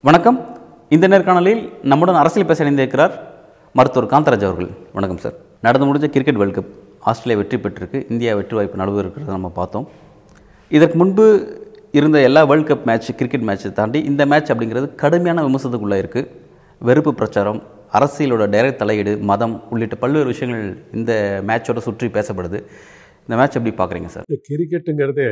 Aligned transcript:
வணக்கம். 0.00 0.38
இந்த 0.88 1.08
நேர்காணலில் 1.08 1.72
நம்முடன் 1.82 2.14
அரசியல் 2.14 2.48
பேச 2.48 2.64
இணைந்திருக்கிறார் 2.64 3.14
மருத்துவர் 3.72 4.10
காந்தராஜ் 4.10 4.46
அவர்கள். 4.46 4.70
வணக்கம் 4.92 5.18
சார். 5.18 5.34
நடந்து 5.60 5.94
முடிஞ்ச 5.94 6.06
கிரிக்கெட் 6.06 6.34
வேர்ல்டு 6.34 6.60
கப் 6.60 6.72
ஆஸ்திரேலியா 7.00 7.46
வெற்றி 7.48 7.56
பெற்றிருக்கு. 7.56 8.10
இந்தியா 8.10 8.34
வெற்றி 8.34 8.56
வாய்ப்பு 8.56 8.84
நடுவு 8.84 9.04
இருக்கிறத 9.04 9.36
நம்ம 9.36 9.48
பார்த்தோம். 9.48 9.88
இதற்கு 10.68 10.98
முன்பு 10.98 11.26
இருந்த 11.92 12.20
எல்லா 12.20 12.44
வேர்ல்டு 12.44 12.74
கப் 12.74 12.84
மேட்ச் 12.84 13.12
கிரிக்கெட் 13.16 13.48
மேட்சை 13.50 13.72
தாண்டி 13.72 14.00
இந்த 14.00 14.26
மேட்ச் 14.26 14.52
அப்படிங்கிறது 14.52 14.94
கடுமையான 14.94 15.48
விமர்சனத்துக்குள்ளே 15.48 16.00
இருக்குது 16.04 16.30
வெறுப்பு 16.78 17.14
பிரச்சாரம் 17.14 17.78
அரசியலோட 17.98 18.44
டைரக்ட் 18.54 18.80
தலையீடு 18.82 19.12
மதம் 19.30 19.54
உள்ளிட்ட 19.72 19.96
பல்வேறு 20.02 20.32
விஷயங்கள் 20.32 20.64
இந்த 20.98 21.12
மேட்சோட 21.48 21.80
சுற்றி 21.86 22.06
பேசப்படுது. 22.16 22.58
இந்த 23.24 23.34
மேட்ச் 23.40 23.56
எப்படி 23.58 23.72
பார்க்குறீங்க 23.80 24.10
சார் 24.14 24.26
இந்த 24.28 24.38
கிரிக்கெட்டுங்கிறது 24.48 25.26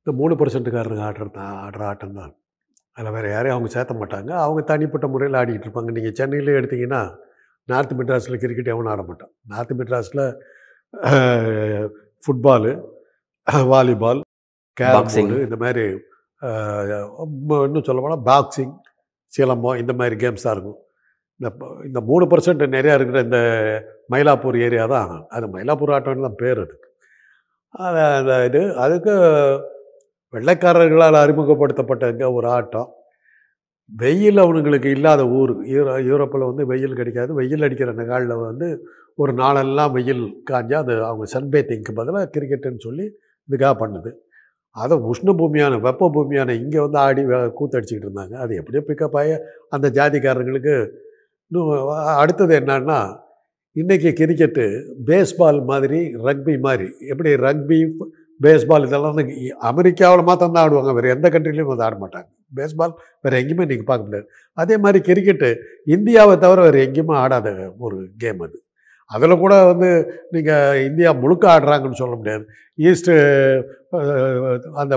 இந்த 0.00 0.12
மூணு 0.20 0.34
பர்சன்ட்டுக்காரங்க 0.40 1.02
ஆடுறது 1.08 1.32
தான் 1.40 1.56
ஆடுற 1.64 1.82
ஆட்டம் 1.90 2.18
தான் 2.20 2.32
அதில் 2.96 3.14
வேறு 3.16 3.28
யாரையும் 3.34 3.56
அவங்க 3.56 3.70
சேர்த்த 3.74 3.94
மாட்டாங்க. 4.00 4.30
அவங்க 4.44 4.60
தனிப்பட்ட 4.70 5.06
முறையில் 5.12 5.38
ஆடிக்கிட்டு 5.40 5.68
இருப்பாங்க. 5.68 5.90
நீங்கள் 5.96 6.16
சென்னையிலே 6.20 6.56
எடுத்தீங்கன்னா 6.60 7.02
நார்த் 7.68 7.94
மெட்ராஸில் 7.98 8.40
கிரிக்கெட் 8.42 8.72
எவனும் 8.72 8.92
ஆட 8.92 9.02
மாட்டான். 9.10 9.32
நார்த் 9.52 9.74
மெட்ராஸில் 9.80 10.24
ஃபுட்பாலு 12.24 12.72
வாலிபால் 13.72 14.22
கேரம் 14.80 15.10
இந்த 15.46 15.58
மாதிரி 15.62 15.84
இன்னும் 17.66 17.86
சொல்ல 17.88 18.00
போனால் 18.02 18.24
பாக்ஸிங் 18.30 18.74
சிலம்பம் 19.38 19.78
இந்த 19.78 19.92
மாதிரி 19.92 20.26
கேம்ஸாக 20.26 20.50
இருக்கும். 20.50 20.78
இந்த 21.36 21.54
ப- 21.58 21.76
இந்த 21.84 22.00
மூணு 22.00 22.26
பர்சன்ட் 22.26 22.66
நிறையா 22.66 22.94
இருக்கிற 22.94 23.20
இந்த 23.20 23.36
மயிலாப்பூர் 24.10 24.60
ஏரியா 24.60 24.86
தான். 24.86 25.24
அது 25.28 25.46
மயிலாப்பூர் 25.46 25.90
ஆட்டம்னு 25.90 26.20
தான் 26.20 26.34
பேர் 26.36 26.56
அதுக்கு. 26.56 26.88
அது 27.68 27.98
அந்த 27.98 28.44
இது 28.44 28.76
அதுக்கு 28.76 29.10
வெள்ளைக்காரர்களால் 30.32 31.14
அறிமுகப்படுத்தப்பட்ட 31.14 32.32
ஒரு 32.32 32.48
ஆட்டம். 32.48 32.92
வெயில் 33.96 34.36
அவனுங்களுக்கு 34.36 34.84
இல்லாத 34.84 35.28
ஊர். 35.28 35.66
யூரோ 35.66 36.02
யூரோப்பில் 36.10 36.46
வந்து 36.46 36.66
வெயில் 36.66 36.94
கிடைக்காது. 36.94 37.34
வெயில் 37.34 37.62
அடிக்கிற 37.62 37.92
நாளில் 37.92 38.34
வந்து 38.34 38.86
ஒரு 39.14 39.32
நாளெல்லாம் 39.32 39.92
வெயில் 39.92 40.42
காஞ்சா 40.50 40.74
அது 40.74 41.04
அவங்க 41.04 41.40
சன்பேத்திங்க்கு 41.40 41.94
பதிலாக 41.94 42.30
கிரிக்கெட்டுன்னு 42.36 42.78
சொல்லி 42.78 43.16
இதுக்காக 43.50 43.74
பண்ணுது. 43.80 44.12
அதை 44.76 44.96
உஷ்ண 45.12 45.30
பூமியான 45.40 45.80
வெப்ப 45.86 46.10
பூமியான 46.16 46.54
இங்கே 46.62 46.80
வந்து 46.84 46.98
ஆடி 47.06 47.22
கூத்தடிச்சிக்கிட்டு 47.58 48.08
இருந்தாங்க. 48.08 48.34
அது 48.42 48.52
எப்படியோ 48.60 48.82
பிக்கப் 48.88 49.16
ஆகி 49.20 49.34
அந்த 49.76 49.86
ஜாதிக்காரங்களுக்கு 49.98 50.74
இன்னும் 51.50 51.70
அடுத்தது 52.22 52.54
என்னன்னா 52.60 53.00
இன்றைக்கி 53.76 54.10
கிரிக்கெட்டு 54.20 54.64
பேஸ்பால் 55.08 55.60
மாதிரி 55.70 56.00
ரக்பி 56.26 56.54
மாதிரி. 56.66 56.88
எப்படி 57.12 57.30
ரக்பி 57.46 57.78
பேஸ்பால் 58.44 58.86
இதெல்லாம் 58.86 59.14
வந்து 59.14 59.34
அமெரிக்காவில் 59.70 60.26
மாத்திரம் 60.28 60.54
தான் 60.54 60.64
ஆடுவாங்க. 60.64 60.92
வேறு 60.98 61.14
எந்த 61.14 61.26
கண்ட்ரிலையும் 61.34 61.72
வந்து 61.72 61.86
ஆட 61.86 61.96
மாட்டாங்க. 62.02 62.28
பேஸ்பால் 62.58 62.94
வேறு 63.24 63.40
எங்கேயுமே 63.40 63.66
நீங்கள் 63.70 63.88
பார்க்க 63.90 64.06
முடியாது. 64.06 64.26
அதே 64.62 64.76
மாதிரி 64.84 65.00
கிரிக்கெட்டு 65.08 65.50
இந்தியாவை 65.96 66.34
தவிர 66.44 66.62
வேறு 66.66 66.84
எங்கேயுமே 66.86 67.14
ஆடாத 67.24 67.48
ஒரு 67.86 67.98
கேம் 68.22 68.42
அது. 68.46 68.58
அதில் 69.14 69.38
கூட 69.38 69.64
வந்து 69.64 69.90
நீங்கள் 70.30 70.84
இந்தியா 70.84 71.12
முழுக்க 71.12 71.58
ஆடுறாங்கன்னு 71.58 72.00
சொல்ல 72.02 72.14
முடியாது. 72.14 72.44
ஈஸ்ட்டு 72.78 73.62
அந்த 74.74 74.94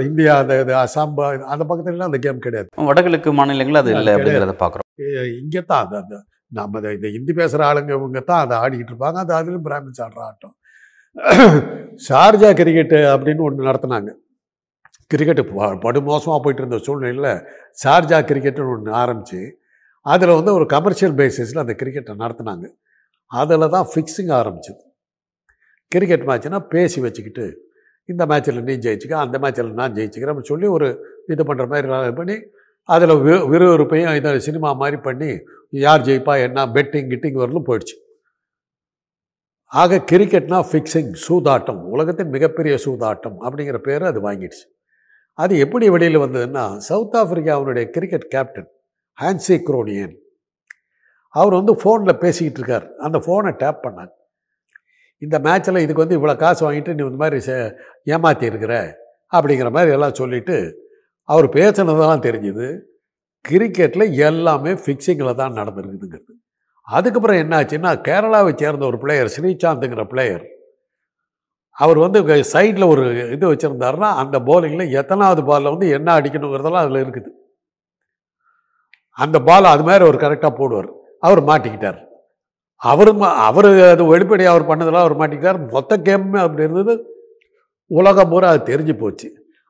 இந்தியா 0.00 0.38
அந்த 0.38 0.60
இது 0.60 0.74
அசாம் 0.74 1.42
அந்த 1.42 1.64
பக்கத்துலலாம் 1.68 2.08
அந்த 2.08 2.18
கேம் 2.18 2.38
கிடையாது. 2.38 2.68
வடகிழக்கு 2.74 3.32
மாநிலங்கள் 3.32 3.80
அது 3.82 3.90
இல்லை 3.90 4.12
அது 4.12 4.22
அப்படிங்கிறத 4.22 4.54
பார்க்குறோம். 4.62 5.40
இங்கே 5.42 5.62
தான் 5.62 5.84
அந்த 5.84 5.96
அந்த 5.96 6.24
நம்ம 6.48 6.78
இந்த- 6.78 6.92
இந்த 6.92 7.08
ஹிந்தி 7.08 7.32
பேசுகிற 7.32 7.72
ஆளுங்க 7.72 7.90
இவங்க 7.90 8.20
தான் 8.20 8.48
அதை 8.48 8.58
ஆடிக்கிட்டு 8.58 8.92
இருப்பாங்க. 8.92 9.12
அது 9.12 9.34
அதிலும் 9.34 9.64
பிராமின்ஸ் 9.64 10.02
ஆடுற 10.02 10.18
ஆட்டம். 10.28 10.54
ஷார்ஜா 12.08 12.50
கிரிக்கெட்டு 12.52 12.98
அப்படின்னு 13.14 13.40
ஒன்று 13.40 13.64
நடத்துனாங்க. 13.64 14.10
கிரிக்கெட்டு 15.14 15.78
படு 15.80 16.02
மோசமாக 16.02 16.42
போயிட்டு 16.42 16.62
இருந்த 16.62 16.78
சூழ்நிலையில் 16.78 17.42
ஷார்ஜா 17.84 18.18
கிரிக்கெட்டுன்னு 18.24 18.76
ஒன்று 18.76 18.92
ஆரம்பித்து 18.92 19.58
அதில் 20.00 20.28
வந்து 20.28 20.54
ஒரு 20.54 20.66
கமர்ஷியல் 20.66 21.14
பேசிஸில் 21.14 21.58
அந்த 21.58 21.76
கிரிக்கெட்டை 21.82 22.14
நடத்துனாங்க. 22.18 22.66
அதில் 23.40 23.72
தான் 23.74 23.86
ஃபிக்ஸிங் 23.92 24.32
ஆரம்பிச்சது. 24.40 24.82
கிரிக்கெட் 25.92 26.26
மேட்ச்னா 26.28 26.58
பேசி 26.74 26.98
வச்சுக்கிட்டு 27.06 27.46
இந்த 28.08 28.22
மேட்ச்சில் 28.30 28.64
நீ 28.68 28.74
ஜெயிச்சுக்க 28.84 29.14
அந்த 29.24 29.36
மேட்ச்சில் 29.42 29.76
நான் 29.80 29.94
ஜெயிச்சுக்கிறேன் 29.98 30.32
அப்படின்னு 30.32 30.52
சொல்லி 30.52 30.66
ஒரு 30.76 30.88
இது 31.32 31.42
பண்ணுற 31.50 31.64
மாதிரி 31.72 31.88
நான் 31.92 32.18
பண்ணி 32.20 32.36
அதில் 32.88 33.14
வி 33.26 33.34
விறுவிறுப்பையும் 33.52 34.16
இதை 34.18 34.32
சினிமா 34.46 34.70
மாதிரி 34.80 34.98
பண்ணி 35.06 35.30
யார் 35.84 36.04
ஜெயிப்பா 36.08 36.34
என்ன 36.46 36.66
பெட்டிங் 36.76 37.08
கிட்டிங் 37.12 37.38
வரலும் 37.42 37.66
போயிடுச்சு. 37.68 37.96
ஆக 39.82 40.00
கிரிக்கெட்னா 40.10 40.58
ஃபிக்ஸிங் 40.70 41.12
சூதாட்டம் 41.26 41.80
உலகத்தின் 41.94 42.34
மிகப்பெரிய 42.34 42.74
சூதாட்டம் 42.84 43.38
அப்படிங்கிற 43.46 43.78
பேர் 43.86 44.04
அது 44.10 44.20
வாங்கிடுச்சு. 44.26 44.64
அது 45.38 45.54
எப்படி 45.64 45.86
வெளியில் 45.94 46.22
வந்ததுன்னா 46.24 46.64
சவுத் 46.88 47.16
ஆப்பிரிக்காவுடைய 47.20 47.84
கிரிக்கெட் 47.94 48.28
கேப்டன் 48.34 48.68
ஹான்சி 49.18 49.56
குரோனியன் 49.68 50.14
அவர் 51.34 51.52
வந்து 51.52 51.74
ஃபோனில் 51.74 52.12
பேசிக்கிட்டு 52.12 52.68
இருக்கார் 52.68 52.96
அந்த 52.98 53.18
ஃபோனை 53.18 53.56
டேப் 53.56 53.86
பண்ணாங்க. 53.86 54.10
இந்த 55.18 55.38
மேட்ச்சில் 55.38 55.78
இதுக்கு 55.78 56.06
வந்து 56.06 56.18
இவ்வளோ 56.18 56.36
காசு 56.36 56.70
வாங்கிட்டு 56.70 56.94
நீ 56.94 57.04
இந்த 57.04 57.16
மாதிரி 57.16 57.52
சே- 57.52 58.44
இருக்கிற 58.44 58.96
அப்படிங்கிற 59.32 59.70
மாதிரி 59.70 59.92
எல்லாம் 59.92 60.14
சொல்லிவிட்டு 60.14 60.88
அவர் 61.22 61.48
பேசுனதெல்லாம் 61.48 62.22
தெரிஞ்சுது. 62.22 62.80
கிரிக்கெட்டில் 63.48 64.16
எல்லாமே 64.16 64.72
ஃபிக்ஸிங்கில் 64.72 65.34
தான் 65.34 65.52
நடந்துருக்குதுங்கிறது. 65.52 66.32
அதுக்கப்புறம் 66.82 67.36
என்னாச்சுன்னா 67.36 68.00
கேரளாவை 68.08 68.56
சேர்ந்த 68.56 68.86
ஒரு 68.86 68.98
பிளேயர் 68.98 69.32
ஸ்ரீசாந்துங்கிற 69.36 70.04
பிளேயர் 70.04 70.46
அவர் 71.70 71.98
வந்து 71.98 72.22
சைடில் 72.22 72.88
ஒரு 72.88 73.30
இது 73.30 73.54
வச்சுருந்தாருன்னா 73.54 74.14
அந்த 74.14 74.40
போலிங்கில் 74.40 74.90
எத்தனாவது 74.90 75.44
பாலில் 75.44 75.68
வந்து 75.68 75.88
என்ன 75.88 76.20
அடிக்கணுங்கிறதெல்லாம் 76.20 76.76
அதில் 76.76 77.04
இருக்குது. 77.04 77.28
அந்த 79.10 79.40
பால் 79.40 79.64
அது 79.64 79.82
மாதிரி 79.82 80.08
அவர் 80.08 80.20
கரெக்டாக 80.22 80.54
போடுவார். 80.58 81.02
அவர் 81.26 81.40
மாட்டிக்கிட்டார். 81.50 82.00
அவர் 82.82 83.10
அவர் 83.48 83.68
அது 83.94 84.04
வெளிப்படையாக 84.12 84.54
அவர் 84.54 84.68
பண்ணதெல்லாம் 84.70 85.06
அவர் 85.06 85.20
மாட்டிக்கிட்டார். 85.20 85.60
மொத்த 85.74 85.96
கேமுமே 86.06 86.40
அப்படி 86.46 86.66
இருந்தது. 86.66 86.94
உலகம் 87.90 88.30
பூரா 88.32 88.50
அது 88.52 88.62
தெரிஞ்சு 88.70 88.94
போச்சு. 89.02 89.28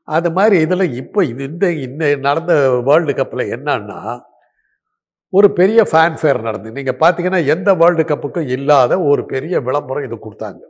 அது 0.09 0.29
மாதிரி 0.37 0.57
இதில் 0.65 0.95
இப்போ 1.01 1.21
இது 1.33 1.43
இந்த 1.51 1.67
இந்த 1.87 2.05
நடந்த 2.27 2.55
வேர்ல்டு 2.89 3.13
கப்பில் 3.19 3.51
என்னன்னா 3.57 4.01
ஒரு 5.33 5.49
பெரிய 5.59 5.81
ஃபேன்ஃபேர் 5.91 6.41
நடந்து 6.47 6.75
நீங்கள் 6.77 6.99
பார்த்தீங்கன்னா 7.03 7.41
எந்த 7.55 7.71
வேர்ல்டு 7.81 8.05
கப்புக்கும் 8.11 8.51
இல்லாத 8.57 8.99
ஒரு 9.11 9.23
பெரிய 9.33 9.61
விளம்பரம் 9.69 10.07
இது 10.09 10.17
கொடுத்தாங்க. 10.27 10.63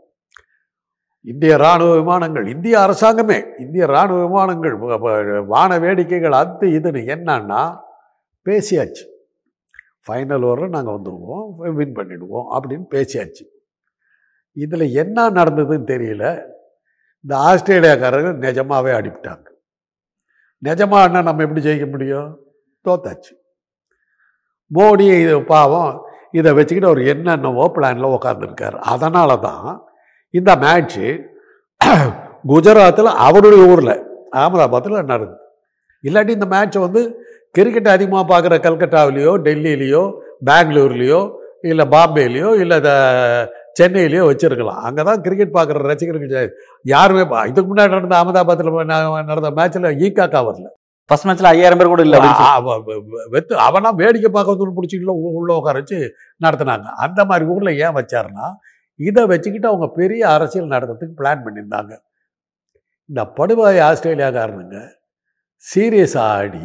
இந்திய 1.32 1.52
இராணுவ 1.62 1.90
விமானங்கள் 1.98 2.46
இந்திய 2.54 2.76
அரசாங்கமே 2.86 3.38
இந்திய 3.64 3.84
இராணுவ 3.92 4.20
விமானங்கள் 4.26 4.76
வான 5.54 5.78
வேடிக்கைகள் 5.84 6.38
அது 6.42 6.68
இதுன்னு 6.78 7.02
என்னன்னா 7.14 7.62
பேசியாச்சு. 8.46 9.04
ஃபைனல் 10.06 10.44
ஓவரில் 10.48 10.74
நாங்கள் 10.76 10.96
வந்துடுவோம் 10.96 11.46
வின் 11.78 11.96
பண்ணிடுவோம் 11.98 12.48
அப்படின்னு 12.56 12.86
பேசியாச்சு. 12.94 13.44
இதில் 14.56 14.86
என்ன 15.02 15.18
நடந்ததுன்னு 15.38 15.90
தெரியல. 15.92 16.24
இந்த 17.24 17.34
ஆஸ்திரேலியாக்காரர்கள் 17.48 18.42
நிஜமாவே 18.46 18.92
அடிப்பிட்டாங்க 18.98 19.46
என்ன 21.08 21.22
நம்ம 21.28 21.42
எப்படி 21.46 21.62
ஜெயிக்க 21.66 21.86
முடியும்? 21.94 22.28
தோத்தாச்சு. 22.84 23.32
மோடி 24.70 25.06
இது 25.24 25.34
பாவம் 25.52 25.92
இதை 26.38 26.50
வச்சுக்கிட்டு 26.56 26.90
அவர் 26.90 27.00
என்னென்னவோ 27.12 27.64
பிளானில் 27.74 28.14
உட்காந்துருக்காரு 28.16 28.78
அதனால 28.92 29.36
தான் 29.48 29.66
இந்த 30.34 30.52
மேட்ச்சு 30.64 31.06
குஜராத்தில் 32.50 33.18
அவருடைய 33.26 33.64
ஊரில் 33.72 33.94
அகமதாபாத்தில் 34.38 35.10
நடக்குது 35.12 35.42
இல்லாட்டி 36.04 36.32
இந்த 36.38 36.46
மேட்ச்சை 36.54 36.80
வந்து 36.86 37.02
கிரிக்கெட் 37.54 37.88
அதிகமாக 37.88 38.24
பார்க்குற 38.30 38.54
கல்கட்டாவிலேயோ 38.66 39.32
டெல்லியிலையோ 39.46 40.02
பெங்களூர்லேயோ 40.44 41.20
இல்லை 41.62 41.84
பாம்பேலேயோ 41.86 42.60
இல்லை 42.60 42.78
சென்னையிலையோ 43.80 44.24
வச்சுருக்கலாம். 44.30 44.80
அங்கே 44.86 45.02
தான் 45.02 45.20
கிரிக்கெட் 45.20 45.54
பார்க்குற 45.54 45.78
ரசிகர்கள் 45.82 46.50
யாருமே 46.82 47.20
பா- 47.22 47.46
இதுக்கு 47.48 47.68
முன்னாடி 47.70 47.88
நடந்த 47.88 48.16
அகமதாபாத்தில் 48.20 48.90
நடந்த 49.24 49.50
மேட்ச்சில் 49.50 49.88
ஈகாக்கா 50.04 50.40
வரல. 50.48 50.66
ஃபர்ஸ்ட் 51.10 51.26
மேட்ச்ல 51.26 51.46
ஐயாயிரம் 51.46 51.78
பேர் 51.78 51.86
கூட 51.86 52.02
இல்லை 52.02 52.18
வெத்து 53.30 53.54
அவனா 53.58 53.90
வேடிக்கை 53.90 54.30
பார்க்க 54.30 54.54
வந்து 54.54 54.76
பிடிச்சிட்டு 54.76 55.16
உள்ள 55.32 55.54
உட்கார 55.54 55.78
வச்சு 55.78 55.98
நடத்துனாங்க. 56.44 56.86
அந்த 57.04 57.24
மாதிரி 57.24 57.50
ஊரில் 57.50 57.78
ஏன் 57.78 57.96
வச்சாருன்னா 57.98 58.46
இதை 59.00 59.26
வச்சுக்கிட்டு 59.26 59.68
அவங்க 59.68 59.86
பெரிய 59.94 60.28
அரசியல் 60.28 60.68
நடத்துறதுக்கு 60.68 61.18
பிளான் 61.20 61.44
பண்ணியிருந்தாங்க. 61.44 61.92
இந்த 63.10 63.22
படுவாய் 63.38 63.80
ஆஸ்திரேலியாக்காரனுங்க 63.88 64.78
சீரியஸாக 65.64 66.32
ஆடி 66.38 66.64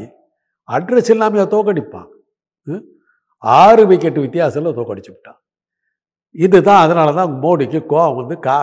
அட்ரஸ் 0.70 1.12
இல்லாமல் 1.12 1.54
தோக்கடிப்பான்? 1.54 2.08
ம்? 2.68 2.84
ஆறு 3.44 3.84
விக்கெட் 3.88 4.20
வித்தியாசத்தில் 4.20 4.78
தோக்கடிச்சு 4.80 5.12
விட்டான். 5.12 5.40
இதுதான் 6.36 6.82
அதனால 6.86 7.12
தான் 7.12 7.32
மோடிக்கு 7.44 7.80
கோவம் 7.92 8.18
வந்து 8.18 8.36
கா 8.40 8.56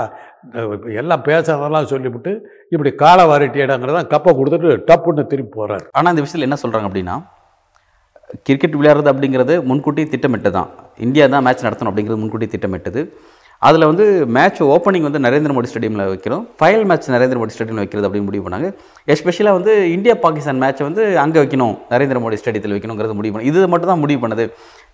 எல்லாம் 1.00 1.22
பேசுறதெல்லாம் 1.28 1.88
சொல்லிவிட்டு 1.92 2.32
இப்படி 2.68 2.90
காலை 2.94 3.24
வாரிட்டி 3.26 3.58
இடங்கிறதான் 3.64 4.10
கப்பை 4.12 4.32
கொடுத்துட்டு 4.32 4.76
டப்புன்னு 4.88 5.24
திரும்பி 5.26 5.52
போகிறார் 5.56 5.84
ஆனால் 5.92 6.12
இந்த 6.12 6.22
விஷயத்தில் 6.22 6.48
என்ன 6.48 6.58
சொல்கிறாங்க 6.62 6.88
அப்படின்னா 6.90 7.16
கிரிக்கெட் 8.46 8.76
விளையாடுறது 8.76 9.10
அப்படிங்கிறது 9.12 9.54
முன்கூட்டி 9.64 10.04
திட்டமிட்டு 10.04 10.50
தான் 10.50 10.70
இந்தியா 10.98 11.26
தான் 11.26 11.44
மேட்ச் 11.46 11.66
நடத்தணும் 11.66 11.90
அப்படிங்கிறது 11.90 12.22
முன்கூட்டி 12.22 12.46
திட்டமிட்டது. 12.46 13.00
அதில் 13.62 13.86
வந்து 13.88 14.04
மேட்ச் 14.36 14.60
ஓப்பனிங் 14.74 15.06
வந்து 15.06 15.20
நரேந்திர 15.26 15.52
மோடி 15.56 15.68
ஸ்டேடியமில் 15.70 16.02
வைக்கிறோம். 16.12 16.42
ஃபைனல் 16.58 16.86
மேட்ச் 16.90 17.06
நரேந்திர 17.14 17.36
மோடி 17.40 17.52
ஸ்டேடியமில் 17.54 17.82
வைக்கிறது 17.82 18.06
அப்படின்னு 18.08 18.28
முடிவு 18.28 18.44
பண்ணாங்க. 18.46 18.68
எஸ்பெஷலாக 19.14 19.56
வந்து 19.58 19.72
இந்தியா 19.96 20.14
பாகிஸ்தான் 20.24 20.60
மேட்ச்சை 20.62 20.84
வந்து 20.88 21.02
அங்கே 21.22 21.38
வைக்கணும். 21.42 21.74
நரேந்திர 21.92 22.20
மோடி 22.24 22.38
ஸ்டேடியத்தில் 22.40 22.74
வைக்கணுங்கிறது 22.76 23.16
முடிவு 23.20 23.34
பண்ணி 23.34 23.48
இது 23.50 23.66
மட்டும் 23.74 23.90
தான் 23.92 24.02
முடிவு 24.04 24.20
பண்ணது. 24.24 24.46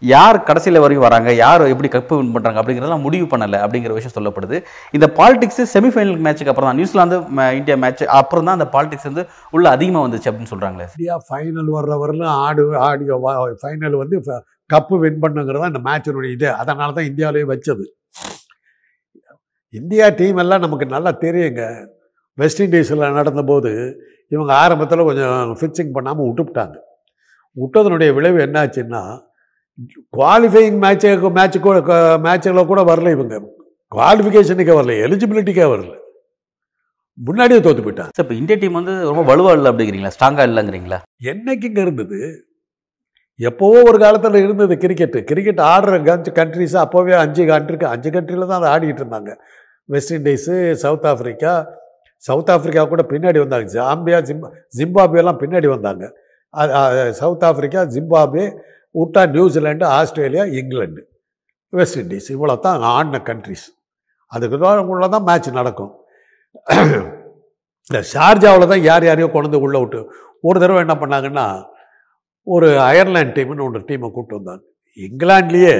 யார் 0.03 0.38
கடைசியில் 0.49 0.82
வரைக்கும் 0.85 1.06
வராங்க? 1.09 1.31
யார் 1.44 1.64
எப்படி 1.73 1.91
கப்பு 1.97 2.14
வின் 2.20 2.32
பண்ணுறாங்க 2.37 2.61
அப்படிங்கிறதெல்லாம் 2.62 3.05
முடிவு 3.06 3.26
பண்ணலை 3.32 3.59
அப்படிங்கிற 3.64 3.94
விஷயம் 3.99 4.17
சொல்லப்படுது. 4.17 4.59
இந்த 4.99 5.09
பாலிடிக்ஸ் 5.19 5.62
செமிஃபைனல் 5.75 6.20
மேட்ச்சுக்கு 6.26 6.53
அப்புறம் 6.53 6.70
தான். 6.70 6.81
நியூசிலாந்து 6.81 7.19
இந்தியா 7.61 7.79
மேட்ச் 7.85 8.05
அப்புறம் 8.20 8.47
தான் 8.49 8.59
அந்த 8.59 8.69
பாலிடிக்ஸ் 8.76 9.09
வந்து 9.11 9.25
உள்ள 9.56 9.67
அதிகமாக 9.76 10.05
வந்துச்சு 10.06 10.31
அப்படின்னு 10.31 10.53
சொல்கிறாங்களே 10.53 10.87
இந்தியா 10.93 11.17
ஃபைனல் 11.29 11.73
வர்ற 11.79 11.97
வரலும் 12.05 12.32
ஆடு 12.47 12.67
ஆடியோ 12.88 13.19
ஃபைனல் 13.64 13.99
வந்து 14.03 14.19
கப்பு 14.75 14.97
வின் 15.03 15.20
பண்ணுங்கிறது 15.25 15.62
தான் 15.62 15.75
இந்த 15.75 15.82
மேட்சினுடைய 15.88 16.31
இது. 16.37 16.49
அதனால 16.61 16.93
தான் 16.99 17.09
இந்தியாவிலேயே 17.11 17.49
வச்சது. 17.53 17.85
இந்தியா 19.78 20.06
டீம் 20.19 20.40
எல்லாம் 20.42 20.64
நமக்கு 20.64 20.86
நல்லா 20.94 21.10
தெரியுங்க. 21.24 21.62
வெஸ்ட் 22.38 22.62
இண்டீஸில் 22.64 23.04
நடந்தபோது 23.19 23.70
இவங்க 24.34 24.52
ஆரம்பத்தில் 24.62 25.08
கொஞ்சம் 25.08 25.52
ஃபிக்ஸிங் 25.60 25.94
பண்ணாமல் 25.96 26.26
விட்டுவிட்டாங்க 26.28 26.76
விட்டதனுடைய 27.56 28.10
விளைவு 28.16 28.38
என்னாச்சுன்னா 28.46 29.02
குவாலிஃபையிங் 30.19 30.78
மேட்சு 30.84 31.10
மேட்ச்சு 31.38 31.58
கூட 31.66 31.96
மேட்சில் 32.26 32.70
கூட 32.70 32.80
வரல 32.90 33.10
இவங்க. 33.16 33.34
குவாலிஃபிகேஷனுக்கே 33.94 34.74
வரல 34.78 34.94
எலிஜிபிலிட்டிக்கே 35.06 35.66
வரல. 35.72 35.94
முன்னாடியே 37.18 37.60
தோத்து 37.64 37.82
போயிட்டாங்க. 37.86 38.12
சார் 38.16 38.25
இப்போ 38.26 38.36
இந்தியா 38.40 38.56
டீம் 38.60 38.78
வந்து 38.80 38.94
ரொம்ப 39.08 39.22
வலுவாக 39.30 39.56
இல்லை 39.58 39.68
அப்படிங்கிறீங்களா? 39.70 40.12
ஸ்ட்ராங்காக 40.16 40.46
இல்லைங்கிறீங்களா? 40.50 40.98
என்னைக்குங்க 41.32 41.80
இருந்தது? 41.86 42.20
எப்போவோ 43.48 43.78
ஒரு 43.90 43.98
காலத்தில் 44.04 44.42
இருந்தது 44.44 44.75
கிரிக்கெட்டு 44.82 45.18
கிரிக்கெட் 45.30 45.60
ஆடுற 45.72 45.98
கஞ்ச் 46.08 46.30
கண்ட்ரிஸ் 46.38 46.76
அப்போவே 46.84 47.14
அஞ்சு 47.25 47.42
கண்ட்ரிக்கு 47.52 47.86
அஞ்சு 47.94 48.10
கண்ட்ரியில் 48.16 48.50
தான் 48.50 48.60
அதை 48.60 48.70
ஆடிட்டு 48.75 49.02
இருந்தாங்க. 49.04 49.30
West 49.88 50.12
Indies 50.19 50.56
South 50.82 51.06
Africa 51.12 51.52
South 52.25 52.50
Africa 52.55 52.82
கூட 52.90 53.02
பின்னாடி 53.12 53.38
வந்தாங்க. 53.43 53.67
ஜாம்பியா 53.76 54.19
ஜிம்பா 54.29 54.49
ஜிம்பாப்வேலாம் 54.79 55.40
பின்னாடி 55.43 55.69
வந்தாங்க. 55.75 56.05
சவுத் 57.20 57.46
ஆஃப்ரிக்கா 57.49 57.82
ஜிம்பாப்வே 57.94 58.44
உட்டா 59.02 59.23
New Zealand 59.37 59.84
Australia 59.99 60.44
England 60.58 61.02
West 61.73 61.99
Indies 62.02 62.29
இவ்வளோ 62.34 62.56
தான் 62.67 62.82
ஆடின 62.94 63.20
கண்ட்ரிஸ் 63.29 63.67
அதுக்கு 64.32 64.56
தான் 64.64 64.90
உள்ள 64.93 65.05
தான் 65.14 65.26
மேட்ச் 65.29 65.49
நடக்கும். 65.61 65.93
இந்த 67.90 68.00
ஷார்ஜாவில் 68.12 68.70
தான் 68.73 68.85
யார் 68.88 69.05
யாரையோ 69.08 69.28
கொண்டு 69.37 69.62
உள்ளே 69.67 69.78
விட்டு 69.82 70.00
ஒரு 70.49 70.56
தடவை 70.62 70.81
என்ன 70.85 70.94
பண்ணாங்கன்னா 71.02 71.46
ஒரு 72.46 72.69
அயர்லாந்து 72.88 73.35
டீம்னு 73.37 73.64
ஒன்று 73.67 73.81
டீமை 73.88 74.08
கூப்பிட்டு 74.14 74.38
வந்தாங்க. 74.38 74.62
இங்கிலாண்ட்லேயே 74.99 75.76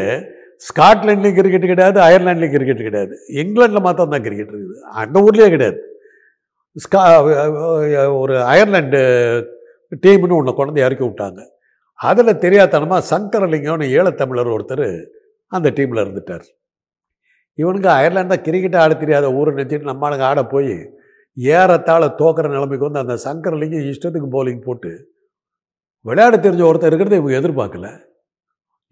ஸ்காட்லாண்ட்லேயும் 0.67 1.39
கிரிக்கெட் 1.39 1.71
கிடையாது 1.73 1.99
அயர்லாண்ட்லேயும் 2.07 2.55
கிரிக்கெட் 2.57 2.87
கிடையாது. 2.89 3.15
இங்கிலாண்டில் 3.41 3.85
மாத்திரம் 3.87 4.15
தான் 4.15 4.25
கிரிக்கெட் 4.27 4.53
இருக்குது. 4.53 4.77
அந்த 5.03 5.17
ஊர்லேயே 5.27 5.49
கிடையாது. 5.55 5.81
ஸ்கா 6.85 7.01
ஒரு 8.23 8.35
அயர்லாண்டு 8.53 9.01
டீம்னு 10.05 10.39
ஒன்று 10.41 10.53
கொண்டு 10.59 10.85
இறக்கி 10.87 11.05
விட்டாங்க. 11.07 11.41
அதில் 12.09 12.41
தெரியாதனமாக 12.45 13.07
சங்கரலிங்கம்னு 13.13 13.89
ஈழத்தமிழர் 13.97 14.55
ஒருத்தர் 14.57 14.89
அந்த 15.53 15.69
டீமில் 15.79 16.03
இருந்துட்டார். 16.05 16.47
இவனுக்கு 17.59 17.89
அயர்லாந்து 17.97 18.35
தான் 18.35 18.47
ஆட 18.83 18.93
தெரியாத 19.03 19.27
ஊரை 19.39 19.51
நினச்சிட்டு 19.57 19.91
நம்மளுங்க 19.91 20.25
ஆட 20.31 20.41
போய் 20.55 20.73
ஏறத்தாழ 21.37 22.07
தோக்கிற 22.21 22.47
நிலைமைக்கு 22.55 22.89
வந்து 22.89 23.03
அந்த 23.03 23.15
சங்கரலிங்கம் 23.27 23.87
இஷ்டத்துக்கு 23.91 24.29
பவுலிங் 24.37 24.65
போட்டு 24.69 24.91
விளையாட 26.09 26.37
தெரிஞ்ச 26.47 26.63
ஒருத்தர் 26.69 26.91
இருக்கிறத 26.91 27.19
இவங்க 27.21 27.37
எதிர்பார்க்கல. 27.41 27.89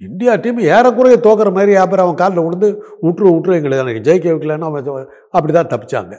இந்தியா 0.00 0.32
டீம் 0.44 0.61
ஏறக்குறைய 0.75 1.17
தோக்கிற 1.26 1.49
மாதிரி 1.56 1.73
அப்புறம் 1.82 2.05
அவன் 2.06 2.20
காலில் 2.23 2.44
விழுந்து 2.44 2.69
விட்டுரு 3.05 3.31
விட்டுரு 3.32 3.56
எங்களை 3.58 3.79
எனக்கு 3.85 4.05
ஜெயிக்க 4.06 4.26
வைக்கலன்னு 4.32 4.69
அவன் 4.70 4.88
அப்படி 5.37 5.52
தான் 5.52 5.70
தப்பிச்சாங்க. 5.73 6.14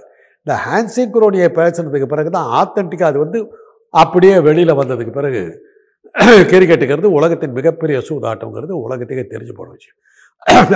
இந்த 0.47 0.53
ஹேன்சிக்ரோனியை 0.65 1.49
பேசுனதுக்கு 1.59 2.09
பிறகு 2.13 2.29
தான் 2.37 2.49
ஆத்தன்டிக்காக 2.59 3.09
அது 3.11 3.19
வந்து 3.25 3.39
அப்படியே 3.93 4.35
வெளியில் 4.47 4.79
வந்ததுக்கு 4.81 5.13
பிறகு 5.19 5.41
கிரிக்கெட்டுங்கிறது 6.51 7.09
உலகத்தின் 7.17 7.57
மிகப்பெரிய 7.57 7.97
சூதாட்டங்கிறது 8.07 8.73
உலகத்துக்கே 8.85 9.23
தெரிஞ்சு 9.33 9.53
போன 9.59 9.67
விஷயம். 9.75 9.97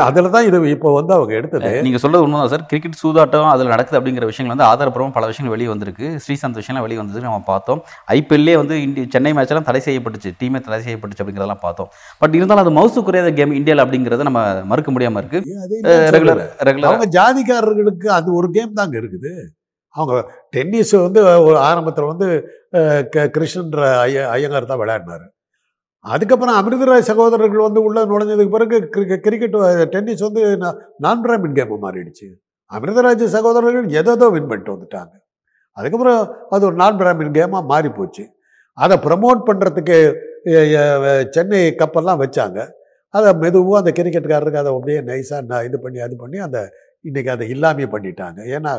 அதில் 0.05 0.29
தான் 0.33 0.47
இது 0.47 0.57
இப்போ 0.73 0.89
வந்து 0.97 1.13
அவங்க 1.15 1.33
எடுத்தது. 1.37 1.69
நீங்க 1.85 1.99
சொல்றது 2.01 2.23
உண்மைதான் 2.25 2.51
சார். 2.53 2.65
கிரிக்கெட் 2.71 2.97
சூதாட்டம் 3.01 3.47
அதில் 3.53 3.71
நடக்குது 3.73 3.97
அப்படிங்கிற 3.99 4.25
விஷயங்கள் 4.29 4.53
வந்து 4.53 4.67
ஆதாரப்பூர்வம் 4.71 5.15
பல 5.15 5.25
விஷயங்கள் 5.31 5.53
வெளியே 5.55 5.69
வந்திருக்கு. 5.71 6.07
ஸ்ரீசாந்த் 6.23 6.59
விஷயம்லாம் 6.61 6.85
வெளியே 6.85 6.99
வந்தது 7.01 7.25
நம்ம 7.25 7.39
பார்த்தோம். 7.49 7.81
ஐபிஎல்லே 8.17 8.55
வந்து 8.61 8.77
இந்திய 8.85 9.05
சென்னை 9.15 9.33
மேட்ச்லாம் 9.37 9.67
தடை 9.69 9.81
செய்யப்பட்டுச்சு. 9.87 10.31
டீமே 10.41 10.61
தடை 10.67 10.79
செய்யப்பட்டுச்சு 10.87 11.23
அப்படிங்கிறதெல்லாம் 11.23 11.63
பார்த்தோம். 11.65 11.89
பட் 12.21 12.37
இருந்தாலும் 12.39 12.63
அது 12.65 12.77
மவுசு 12.79 13.05
குறையாத 13.09 13.33
கேம் 13.39 13.57
இந்தியாவில் 13.59 13.83
அப்படிங்கிறத 13.85 14.29
நம்ம 14.29 14.41
மறுக்க 14.71 14.91
முடியாம 14.95 15.23
இருக்கு. 15.23 15.41
ரெகுலர். 16.17 16.43
ரெகுலர் 16.69 16.89
அவங்க 16.91 17.07
ஜாதிக்காரர்களுக்கு 17.19 18.09
அது 18.19 18.31
ஒரு 18.39 18.49
கேம் 18.57 18.79
தாங்க 18.81 18.97
இருக்குது. 19.03 19.33
அவங்க 19.95 20.15
டென்னிஸ் 20.55 20.95
வந்து 21.07 21.21
ஒரு 21.47 21.57
ஆரம்பத்தில் 21.69 22.11
வந்து 22.13 22.27
கிருஷ்ணன்ற 23.35 23.81
ஐய 24.07 24.23
ஐயங்கார் 24.37 24.71
தான் 24.71 24.81
விளையாடினார். 24.81 25.25
அதுக்கப்புறம் 26.13 26.57
அமிர்தராஜ் 26.59 27.09
சகோதரர்கள் 27.09 27.65
வந்து 27.67 27.81
உள்ளே 27.87 28.01
நுழைஞ்சதுக்கு 28.09 28.55
பிறகு 28.55 28.77
கிரிக்கெட் 28.95 29.23
கிரிக்கெட் 29.25 29.55
டென்னிஸ் 29.93 30.25
வந்து 30.27 30.41
நான் 31.05 31.21
பிராமின் 31.23 31.57
கேம் 31.59 31.73
மாறிடுச்சு. 31.85 32.27
அமிர்தராஜ் 32.71 33.25
சகோதரர்கள் 33.37 33.87
எதோ 34.01 34.27
வின் 34.35 34.49
பண்ணிட்டு 34.51 34.73
வந்துட்டாங்க. 34.75 35.13
அதுக்கப்புறம் 35.77 36.19
அது 36.55 36.65
ஒரு 36.69 36.75
நான் 36.81 36.99
பிராமின் 37.01 37.35
கேமாக 37.37 37.69
மாறி 37.71 37.89
போச்சு. 37.97 38.23
அதை 38.77 38.95
ப்ரமோட் 39.05 39.41
பண்ணுறதுக்கு 39.49 39.97
சென்னை 41.35 41.61
கப்பெல்லாம் 41.81 42.21
வச்சாங்க. 42.23 42.59
அதை 43.13 43.29
மெதுவாக 43.43 43.81
அந்த 43.81 43.91
கிரிக்கெட்டுக்காரருக்கு 43.97 44.61
அதை 44.63 44.71
அப்படியே 44.75 44.99
நைஸாக 45.09 45.63
இது 45.67 45.77
பண்ணி 45.85 45.99
அது 46.07 46.15
பண்ணி 46.23 46.37
அந்த 46.47 46.59
இன்றைக்கி 47.09 47.29
அதை 47.35 47.45
இல்லாமே 47.55 47.87
பண்ணிட்டாங்க. 47.95 48.39
ஏன்னா 48.55 48.71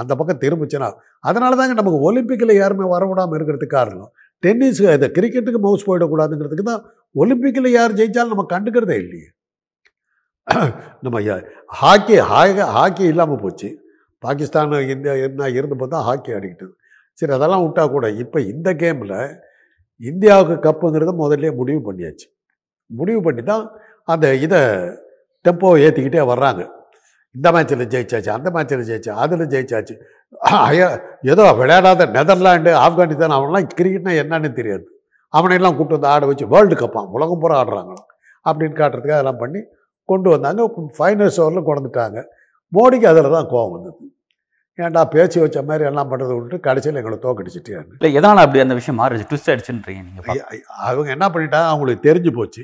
அந்த 0.00 0.12
பக்கம் 0.18 0.42
திரும்பிச்சுன்னா 0.44 0.88
அதனால 1.28 1.56
தாங்க 1.58 1.74
நமக்கு 1.80 1.98
ஒலிம்பிக்கில் 2.08 2.60
யாருமே 2.62 2.86
வரவிடாமல் 2.94 3.36
இருக்கிறதுக்கு 3.38 3.76
காரணம். 3.78 4.10
டென்னிஸுக்கு 4.44 4.96
இந்த 4.98 5.08
கிரிக்கெட்டுக்கு 5.16 5.60
மவுஸ் 5.66 5.86
போயிடக்கூடாதுங்கிறதுக்கு 5.88 6.66
தான் 6.70 6.82
ஒலிம்பிக்கில் 7.14 7.68
யார் 7.78 7.98
ஜெயிச்சாலும் 7.98 8.32
நம்ம 8.34 8.46
கண்டுக்கிறதே 8.54 8.96
இல்லையே. 9.04 9.28
நம்ம 11.04 11.16
ஹாக்கி 11.80 12.16
ஹாக்கி 12.32 12.64
ஹாக்கி 12.76 13.04
இல்லாமல் 13.12 13.42
போச்சு. 13.44 13.68
பாகிஸ்தான் 14.22 14.72
இந்தியா 14.94 15.14
என்ன 15.26 15.48
இருந்து 15.58 15.76
பார்த்தா 15.80 15.98
ஹாக்கி 16.08 16.30
ஆடிக்கிட்டு 16.36 16.68
சரி 17.18 17.32
அதெல்லாம் 17.36 17.62
விட்டா 17.64 17.84
கூட 17.94 18.06
இப்போ 18.22 18.38
இந்த 18.52 18.68
கேமில் 18.82 19.14
இந்தியாவுக்கு 20.10 20.56
கப்புங்கிறத 20.66 21.12
முதல்ல 21.22 21.50
முடிவு 21.60 21.80
பண்ணியாச்சு. 21.88 22.26
முடிவு 22.90 23.20
பண்ணி 23.26 23.42
தான் 23.52 23.64
அந்த 24.08 24.26
இதை 24.44 24.60
டெம்போ 25.44 25.68
ஏற்றிக்கிட்டே 25.86 26.22
வர்றாங்க. 26.32 26.62
இந்த 27.38 27.52
மேட்ச்சில் 27.52 27.88
ஜெயிச்சாச்சு 27.88 28.28
அந்த 28.28 28.50
மேட்ச்சில் 28.50 28.86
ஜெயிச்சா 28.88 29.10
அதில் 29.16 29.46
ஜெயிச்சாச்சு. 29.46 29.94
அய- 30.40 31.00
ஏதோ 31.22 31.52
விளையாடாத 31.52 32.06
நெதர்லாண்டு 32.06 32.70
ஆப்கானிஸ்தான் 32.84 33.36
அவன்லாம் 33.36 33.68
கிரிக்கெட்னா 33.78 34.12
என்னன்னு 34.22 34.52
தெரியாது. 34.52 34.84
அவனையெல்லாம் 35.32 35.76
கூப்பிட்டு 35.76 35.94
வந்து 35.94 36.06
ஆட 36.06 36.26
வச்சு 36.26 36.46
வேர்ல்டு 36.46 36.74
கப்பான் 36.74 37.08
உலகம் 37.08 37.38
பூரா 37.38 37.64
ஆடுறாங்களாம் 37.64 38.04
அப்படின்னு 38.44 38.76
காட்டுறதுக்கு 38.76 39.16
அதெல்லாம் 39.16 39.36
பண்ணி 39.36 39.60
கொண்டு 40.08 40.30
வந்தாங்க. 40.30 40.62
ஃபைனல்ஸ் 40.98 41.40
ஓவரில் 41.40 41.68
கொண்டுட்டாங்க 41.68 42.18
மோடிக்கு 42.72 43.06
அதில் 43.06 43.30
தான் 43.30 43.48
கோவம் 43.48 43.70
வந்தது. 43.70 43.96
ஏன்டா 44.78 45.04
பேச்சு 45.04 45.40
வச்ச 45.40 45.62
மாதிரி 45.62 45.84
எல்லாம் 45.84 46.10
பண்ணுறதை 46.10 46.40
விட்டு 46.40 46.60
கடைசியில் 46.60 46.98
எங்களை 46.98 47.18
தோக்கடிச்சிட்டியாங்க 47.18 47.92
இல்லை 47.92 48.14
எதனால் 48.14 48.36
அப்படி 48.36 48.60
அந்த 48.60 48.74
விஷயம் 48.74 49.00
மாறிடுச்சு 49.00 49.28
ட்விஸ்ட் 49.30 49.50
ஆயிடுச்சுன்றீங்க 49.50 50.02
நீங்க 50.02 50.22
பா- 50.22 50.30
ஐ- 50.30 50.44
ஐ- 50.48 50.64
அவங்க 50.80 51.10
என்ன 51.10 51.28
பண்ணிட்டாங்க? 51.28 51.66
அவங்களுக்கு 51.66 52.12
தெரிஞ்சு 52.12 52.32
போச்சு. 52.32 52.62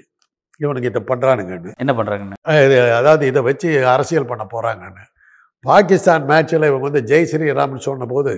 இவனுக்கு 0.63 0.91
இதை 0.91 1.03
பண்ணுறானுங்கன்னு 1.11 1.73
என்ன 1.83 1.93
பண்றாங்கன்னு? 1.99 2.37
இது 2.67 2.77
அதாவது 2.99 3.25
இதை 3.31 3.41
வச்சு 3.49 3.69
அரசியல் 3.95 4.31
பண்ண 4.31 4.45
போகிறாங்கன்னு 4.53 5.05
பாகிஸ்தான் 5.65 6.29
மேட்ச்சில் 6.31 6.69
இவங்க 6.71 6.87
வந்து 6.89 7.03
ஜெய் 7.11 7.29
ஸ்ரீராம்னு 7.33 7.87
சொன்னபோது 7.89 8.35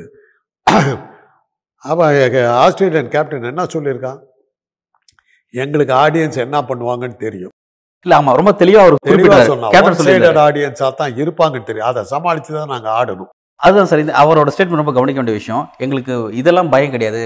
அவன் 1.90 2.16
ஆஸ்திரேலியன் 2.64 3.12
கேப்டன் 3.14 3.50
என்ன 3.52 3.66
சொல்லியிருக்கான்? 3.74 4.20
எங்களுக்கு 5.62 5.92
ஆடியன்ஸ் 6.04 6.38
என்ன 6.44 6.58
பண்ணுவாங்கன்னு 6.68 7.18
தெரியும். 7.26 7.52
இல்ல 8.06 8.14
ஆமா 8.18 8.32
ரொம்ப 8.38 8.52
தெளிவா 8.62 8.82
ஒரு 8.88 8.96
தெளிவாக 9.08 9.14
குறிப்பிட்டார். 9.14 9.50
சொன்னா 9.52 9.68
கேப்டன் 9.74 9.98
சொல்லி 9.98 10.14
சைடட் 10.14 10.40
ஆடியன்ஸாக 10.46 10.90
தான் 11.00 11.14
இருப்பாங்கன்னு 11.22 11.68
தெரியும். 11.70 11.88
அதை 11.90 12.02
சமாளித்து 12.12 12.52
தான் 12.58 12.72
நாங்கள் 12.74 12.94
ஆடணும். 12.98 13.30
அதுதான் 13.66 13.88
சார் 13.90 14.02
அவரோட 14.22 14.52
ஸ்டேட்மெண்ட் 14.54 14.82
ரொம்ப 14.82 14.94
கவனிக்க 14.98 15.20
வேண்டிய 15.20 15.38
விஷயம். 15.40 15.64
எங்களுக்கு 15.84 16.14
இதெல்லாம் 16.40 16.72
பயம் 16.74 16.94
கிடையாது. 16.94 17.22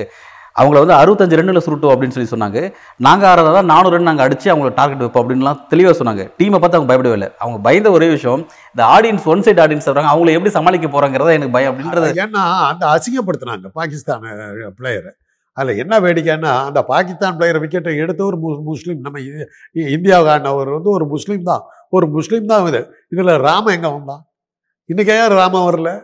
அவங்கள 0.59 0.87
வந்து 0.87 0.95
அறுபத்தஞ்சு 0.95 1.39
ரன்னில் 1.39 1.59
சுருட்டோம் 1.59 1.93
அப்படின்னு 1.93 2.21
சொல்லி 2.21 2.31
சொன்னாங்க. 2.31 2.73
நாங்கள் 2.97 3.29
ஆறதா 3.29 3.63
நானூறு 3.65 3.97
ரன் 3.97 4.03
நாங்கள் 4.03 4.25
அடித்து 4.25 4.55
அவங்கள 4.55 4.73
டார்கெட் 4.75 4.99
வைப்போம் 4.99 5.29
அப்படின்லாம் 5.29 5.67
தெளிவாக 5.67 6.05
சொன்னாங்க. 6.05 6.17
டீமை 6.17 6.51
பார்த்து 6.51 6.79
அவங்க 6.79 6.87
பயப்படவே 6.87 7.13
இல்லை. 7.13 7.31
அவங்க 7.39 7.59
பயந்த 7.59 7.91
ஒரே 7.91 8.09
விஷயம் 8.09 8.49
இந்த 8.77 8.99
ஆடியன்ஸ் 8.99 9.25
ஒன் 9.25 9.43
சைட் 9.43 9.61
ஆடியன்ஸ் 9.61 9.89
சொல்கிறாங்க 9.89 10.09
அவங்கள 10.15 10.31
எப்படி 10.31 10.51
சமாளிக்க 10.51 10.87
போகிறாங்கிறத 10.87 11.31
எனக்கு 11.31 11.51
பயம் 11.51 11.79
அப்படின்றது. 11.79 11.95
ஏன்னா 11.95 12.67
அந்த 12.67 12.87
அசிங்கப்படுத்தினாங்க 12.87 13.67
பாகிஸ்தான் 13.73 14.21
பிளேயரை 14.81 15.11
அதில் 15.53 15.79
என்ன 15.79 16.01
வேடிக்கைன்னா 16.01 16.65
அந்த 16.65 16.83
பாகிஸ்தான் 16.83 17.37
பிளேயரை 17.37 17.61
விக்கெட்டை 17.63 17.97
எடுத்த 17.97 18.25
ஒரு 18.25 18.39
முஸ்லீம் 18.65 19.01
நம்ம 19.01 19.19
இ- 19.19 19.47
இந்தியாவுக்கு 19.73 20.35
ஆடினவர் 20.35 20.73
வந்து 20.73 20.91
ஒரு 20.91 21.07
முஸ்லீம் 21.07 21.43
தான். 21.43 21.63
ஒரு 21.89 22.07
முஸ்லீம் 22.07 22.47
தான் 22.47 22.67
இது 22.67 22.95
இதில் 23.11 23.37
ராம 23.37 23.73
எங்கே 23.73 23.89
வந்தான்? 23.89 24.25
இன்றைக்கி 24.95 25.23
ஏன் 25.23 25.29
ராம 25.29 25.71
வரல? 25.71 26.01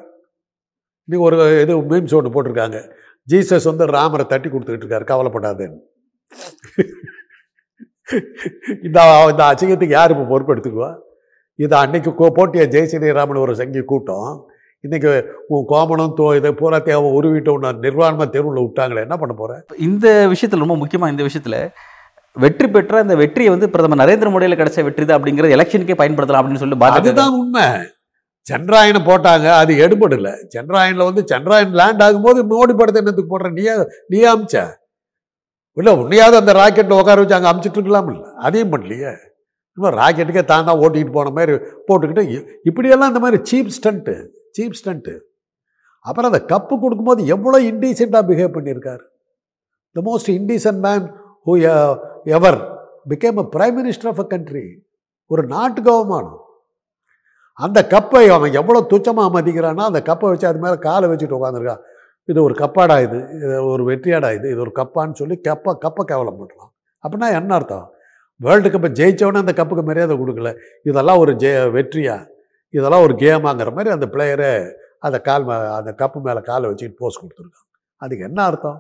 இன்றைக்கி 1.06 1.18
ஒரு 1.18 1.60
இது 1.62 1.76
மீம்ஸ் 1.76 2.14
ஒன்று 2.14 2.42
போட்டிருக்காங்க. 2.42 2.90
ஜீசஸ் 3.28 3.68
வந்து 3.71 3.85
ராமரை 3.97 4.25
தட்டி 4.33 4.49
கொடுத்துக்கிட்டு 4.49 4.87
இருக்காரு 4.87 5.06
கவலைப்படாதேன்னு. 5.12 5.78
இந்த 8.87 8.99
இந்த 9.33 9.42
அசிங்கத்துக்கு 9.50 9.97
யார் 9.99 10.12
இப்போ 10.14 10.26
பொறுப்பெடுத்துக்குவா 10.33 10.90
இது 11.59 11.75
அன்னைக்கு 11.83 12.11
கோ 12.21 12.26
போட்டிய 12.37 12.64
ஜெய் 12.75 12.88
ஸ்ரீராமன் 12.90 13.45
ஒரு 13.45 13.52
சங்கி 13.61 13.83
கூட்டம். 13.92 14.28
இன்னைக்கு 14.85 15.11
உன் 15.54 15.64
கோமணம் 15.71 16.16
தோ 16.18 16.26
இதை 16.38 16.50
பூராத்தையும் 16.61 16.99
அவன் 17.00 17.16
உருவிட்டு 17.18 17.50
உன்னை 17.56 17.71
நிர்வாணமாக 17.85 18.26
தெருவில் 18.35 18.64
விட்டாங்களே 18.64 19.04
என்ன 19.06 19.16
பண்ண 19.21 19.35
போற? 19.38 19.52
இந்த 19.87 20.06
விஷயத்துல 20.33 20.64
ரொம்ப 20.64 20.76
முக்கியமா 20.83 21.09
இந்த 21.12 21.25
விஷயத்துல 21.28 21.59
வெற்றி 22.37 22.66
பெற்ற 22.75 23.00
இந்த 23.04 23.14
வெற்றியை 23.23 23.50
வந்து 23.52 23.71
பிரதமர் 23.75 24.02
நரேந்திர 24.02 24.30
மோடியில 24.33 24.59
கிடைச்ச 24.61 24.85
வெற்றி 24.87 25.04
தான் 25.04 25.18
அப்படிங்கிற 25.18 25.49
எலெக்ஷனுக்கே 25.56 25.99
பயன்படுத்தலாம் 26.00 26.42
அப்படின்னு 26.42 26.62
சொல்லி 26.62 26.78
அதுதான் 26.99 27.37
உண்மை. 27.40 27.66
சந்திராயனை 28.46 29.00
போட்டாங்க 29.10 29.46
அது 29.60 29.72
எடுபடல. 29.84 30.28
சந்திராயனில் 30.54 31.08
வந்து 31.08 31.22
சந்திராயன் 31.32 31.78
லேண்ட் 31.80 32.02
ஆகும்போது 32.06 32.40
மோடி 32.52 32.74
படத்தை 32.80 33.00
என்னத்துக்கு 33.02 33.32
போடுற? 33.32 33.48
நீயா 33.58 33.74
நீ 34.12 34.18
அமிச்ச? 34.32 34.56
இல்லை 35.76 35.92
உன்னையாவது 36.02 36.36
அந்த 36.42 36.52
ராக்கெட்டில் 36.60 37.00
உட்கார 37.00 37.22
வச்சு 37.22 37.36
அங்கே 37.38 37.50
அமிச்சிட்டு 37.52 37.78
இருக்கலாம் 37.78 38.10
இல்லை? 38.12 38.28
அதையும் 38.46 38.72
பண்ணலையே. 38.74 39.12
இன்னும் 39.78 39.96
ராக்கெட்டுக்கே 40.00 40.42
தான் 40.50 40.66
தான் 40.68 40.78
ஓட்டிக்கிட்டு 40.82 41.16
போன 41.16 41.32
மாதிரி 41.38 41.54
போட்டுக்கிட்டு 41.88 42.22
இப்படியெல்லாம் 42.70 43.10
இந்த 43.12 43.22
மாதிரி 43.24 43.38
சீப் 43.50 43.74
ஸ்டண்ட்டு 43.78 44.14
சீப் 44.56 44.78
ஸ்டண்ட்டு 44.80 45.14
அப்புறம் 46.04 46.30
அந்த 46.30 46.40
கப்பு 46.52 46.74
கொடுக்கும்போது 46.84 47.20
எவ்வளோ 47.34 47.58
இன்டீசெண்டாக 47.70 48.24
பிஹேவ் 48.30 48.56
பண்ணியிருக்காரு. 48.56 49.04
The 49.96 50.02
most 50.08 50.30
indecent 50.38 50.80
man 50.86 51.04
who 51.46 51.54
ever 52.36 52.58
became 53.12 53.38
a 53.42 53.46
prime 53.54 53.76
minister 53.80 54.10
of 54.12 54.22
a 54.24 54.26
country 54.34 54.66
ஒரு 55.30 55.42
நாட்டுக்கு 55.54 55.90
அவமானம் 55.94 56.38
அந்த 57.64 57.78
கப்பை 57.94 58.25
அவன் 58.36 58.56
எவ்வளோ 58.60 58.80
துச்சமாக 58.92 59.28
மதிக்கிறான்னா 59.36 59.84
அந்த 59.90 60.00
கப்பை 60.08 60.28
வச்சு 60.30 60.48
அது 60.50 60.58
மேலே 60.64 60.78
காலை 60.86 61.06
வச்சுட்டு 61.10 61.38
உட்காந்துருக்கான் 61.38 61.82
இது 62.28 62.38
ஒரு 62.46 62.54
கப்பாடா 62.60 62.96
இது. 63.06 63.18
இது 63.44 63.54
ஒரு 63.72 63.82
வெற்றியாடா 63.90 64.30
இது. 64.38 64.46
இது 64.52 64.60
ஒரு 64.64 64.72
கப்பான்னு 64.78 65.18
சொல்லி 65.20 65.36
கப்பை 65.48 65.72
கப்பை 65.84 66.02
கேவலம் 66.10 66.38
பண்ணுறான் 66.40 66.70
அப்படின்னா 67.04 67.28
என்ன 67.38 67.54
அர்த்தம்? 67.58 67.86
வேர்ல்டு 68.40 68.68
கப்பை 68.75 68.88
ஜெயிச்சவொடனே 68.98 69.42
அந்த 69.44 69.52
கப்புக்கு 69.60 69.84
மரியாதை 69.90 70.16
கொடுக்கல. 70.22 70.50
இதெல்லாம் 70.90 71.20
ஒரு 71.22 71.32
ஜெய 71.42 71.60
வெற்றியா? 71.76 72.16
இதெல்லாம் 72.75 73.04
ஒரு 73.06 73.14
கேமாங்கிற 73.22 73.70
மாதிரி 73.76 73.90
அந்த 73.96 74.06
பிளேயரே 74.14 74.50
அந்த 75.06 75.18
கால் 75.28 75.44
மே 75.48 75.56
அந்த 75.78 75.90
கப்பு 76.00 76.18
மேலே 76.26 76.40
காலை 76.50 76.66
வச்சுக்கிட்டு 76.70 77.00
போஸ் 77.02 77.20
கொடுத்துருக்கான். 77.22 77.66
அதுக்கு 78.02 78.26
என்ன 78.28 78.40
அர்த்தம்? 78.50 78.78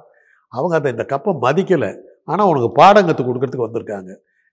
அவங்க 0.52 0.74
அந்த 0.78 0.88
இந்த 0.94 1.04
கப்பை 1.12 1.32
மதிக்கலை. 1.44 1.90
ஆனால் 2.32 2.48
உனக்கு 2.52 2.70
பாடம் 2.80 3.08
கற்றுக் 3.08 3.28
கொடுக்கறதுக்கு 3.28 3.66
வந்திருக்காங்க. 3.66 4.12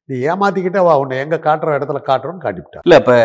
நீ 0.10 0.15
ஏமாற்றிக்கிட்டே 0.32 0.82
வா. 0.88 0.94
உன்னை 1.03 1.18
எங்கே 1.24 1.39
காட்டுற 1.48 1.75
இடத்துல 1.77 2.01
காட்டுறோன்னு 2.10 2.44
காட்டிவிட்டா 2.46 2.84
இல்லை 2.88 2.98
இப்போ 3.01 3.15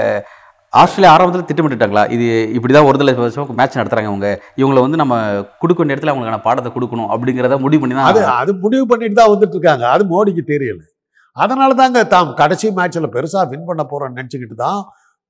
ஆஸ்திரேலியா 0.73 1.13
ஆரம்பத்தில் 1.13 1.49
திட்டமிட்டுட்டாங்களா? 1.49 2.03
இது 2.15 2.25
இப்படிதான் 2.57 2.89
ஒரு 2.89 2.99
தடவை 2.99 3.55
மேட்ச் 3.61 3.79
நடத்துறாங்க 3.81 4.11
அவங்க 4.13 4.29
இவங்களை 4.61 4.81
வந்து 4.87 5.01
நம்ம 5.03 5.15
கொடுக்க 5.63 5.79
வேண்டிய 5.81 5.97
இடத்துல 5.97 6.13
அவங்களுக்கான 6.13 6.43
பாடத்தை 6.47 6.71
கொடுக்கணும் 6.75 7.11
அப்படிங்கிறத 7.15 7.59
முடிவு 7.65 7.81
பண்ணி 7.83 7.97
தான் 7.97 8.41
அது 8.43 8.53
முடிவு 8.65 8.85
பண்ணிட்டு 8.91 9.19
தான் 9.21 9.33
வந்துட்டு 9.35 9.57
இருக்காங்க 9.59 9.87
அது 9.95 10.05
மோடிக்கு 10.13 10.45
தெரியல. 10.53 10.81
அதனால 11.37 11.71
தாங்க 11.81 11.99
தாம் 12.15 12.31
கடைசி 12.41 12.69
மேட்ச்ல 12.79 13.09
பெருசா 13.17 13.43
வின் 13.51 13.69
பண்ண 13.69 13.83
போறோம்னு 13.91 14.19
நினைச்சுக்கிட்டு 14.19 14.57
தான் 14.65 14.81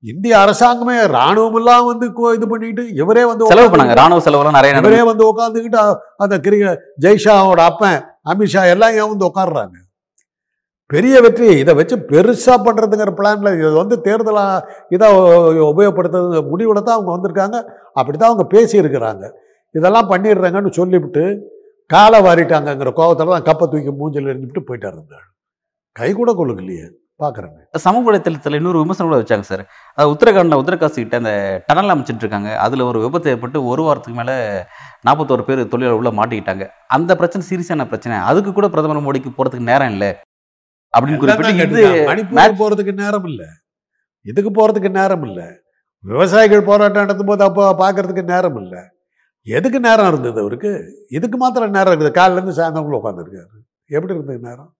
இந்திய 0.03 0.33
அரசாங்கமே 0.43 0.95
ராணுவம் 1.15 1.57
எல்லாம் 1.59 1.87
வந்து 1.89 2.05
இது 2.37 2.45
பண்ணிட்டு 2.51 2.83
இவரே 3.01 3.23
வந்து 3.31 3.49
செலவு 3.51 3.71
பண்ணாங்க. 3.71 3.95
ராணுவ 4.01 4.21
செலவுலாம் 4.27 4.57
நிறைய. 4.59 4.81
இவரே 4.83 5.01
வந்து 5.11 5.23
உட்காந்துக்கிட்டு 5.31 5.81
அந்த 6.25 6.35
கிரிக்க 6.45 6.73
ஜெய்ஷாவோட 7.05 7.63
அப்பன் 7.71 7.99
அமித்ஷா 8.33 8.63
எல்லாம் 8.73 8.95
ஏன் 8.99 9.11
வந்து 9.13 9.27
உட்காடுறாங்க 9.29 9.75
பெரிய 10.93 11.15
வெற்றி. 11.25 11.47
இதை 11.61 11.73
வச்சு 11.79 11.95
பெருசாக 12.11 12.57
பண்ணுறதுங்கிற 12.65 13.11
பிளானில் 13.19 13.57
இது 13.59 13.73
வந்து 13.81 13.95
தேர்தலாக 14.07 14.53
இதை 14.95 15.07
உபயோகப்படுத்துறது 15.71 16.41
முடிவில் 16.51 16.87
தான் 16.87 16.97
அவங்க 16.97 17.11
வந்திருக்காங்க. 17.15 17.57
அப்படி 17.99 18.15
தான் 18.17 18.31
அவங்க 18.31 18.45
பேசியிருக்கிறாங்க. 18.53 19.25
இதெல்லாம் 19.77 20.09
பண்ணிடுறாங்கன்னு 20.13 20.77
சொல்லிவிட்டு 20.79 21.25
காலை 21.93 22.19
வாரிட்டாங்கங்கிற 22.27 22.89
கோபத்தில் 22.99 23.35
தான் 23.35 23.45
கப்பை 23.49 23.65
தூக்கி 23.73 23.91
மூஞ்சல் 23.99 24.31
எரிஞ்சுட்டு 24.31 24.67
போயிட்டாரு 24.69 24.95
இருந்தாள் 24.97 25.27
கை 25.99 26.09
கூட 26.19 26.31
கொள்ளுக்கலையே 26.39 26.87
பார்க்குறாங்க 27.23 27.79
சமூக 27.85 28.03
வலைத்தளத்தில் 28.07 28.57
இன்னொரு 28.57 28.81
விமர்சனம் 28.81 29.09
கூட 29.09 29.17
வச்சாங்க 29.21 29.45
சார். 29.49 29.63
அது 29.97 30.11
உத்தரகாண்டில் 30.13 30.61
உத்தரகாசி 30.61 30.99
கிட்ட 31.01 31.15
அந்த 31.21 31.33
டனல் 31.67 31.93
அமைச்சிட்டு 31.93 32.23
இருக்காங்க. 32.25 32.49
அதில் 32.65 32.83
ஒரு 32.89 32.99
விபத்து 33.05 33.31
ஏற்பட்டு 33.33 33.59
ஒரு 33.71 33.83
வாரத்துக்கு 33.87 34.19
மேலே 34.21 34.35
நாற்பத்தோரு 35.07 35.43
பேர் 35.49 35.61
தொழிலாளர் 35.73 35.99
உள்ள 35.99 36.11
மாட்டிக்கிட்டாங்க. 36.19 36.65
அந்த 36.97 37.11
பிரச்சனை 37.21 37.45
சீரியஸான 37.49 37.87
பிரச்சனை. 37.91 38.17
அதுக்கு 38.31 38.53
கூட 38.59 38.69
பிரதமர் 38.75 39.05
மோடிக்கு 39.07 39.31
போகிறதுக்கு 39.37 39.69
நேரம் 39.71 39.93
இல்லை. 39.95 40.11
அப்படின்னு 40.93 41.19
குறிப்பிட்டு 41.21 41.65
இது 41.65 41.81
மணிப்பூர் 42.09 42.59
போறதுக்கு 42.61 42.93
நேரம் 43.01 43.27
இல்ல. 43.31 43.41
இதுக்கு 44.25 44.51
போறதுக்கு 44.51 44.89
நேரம் 44.99 45.25
இல்ல? 45.27 45.41
விவசாயிகள் 46.03 46.67
போராட்டம் 46.69 47.03
நடத்தும் 47.03 47.29
போது 47.29 47.43
அப்போ 47.47 47.63
பார்க்கறதுக்கு 47.81 48.23
நேரம் 48.33 48.57
இல்ல. 48.61 48.75
எதுக்கு 49.47 49.79
நேரம் 49.87 50.09
இருந்தது 50.11 50.39
அவருக்கு? 50.43 50.71
இதுக்கு 51.17 51.37
மாத்திரம் 51.43 51.75
நேரம் 51.77 51.91
இருக்குது. 51.93 52.17
காலையில 52.17 52.39
இருந்து 52.39 52.57
சாயந்தரம் 52.57 52.97
உட்காந்துருக்காரு 52.99 53.59
எப்படி 53.89 54.13
இருந்தது 54.15 54.41
நேரம்? 54.49 54.71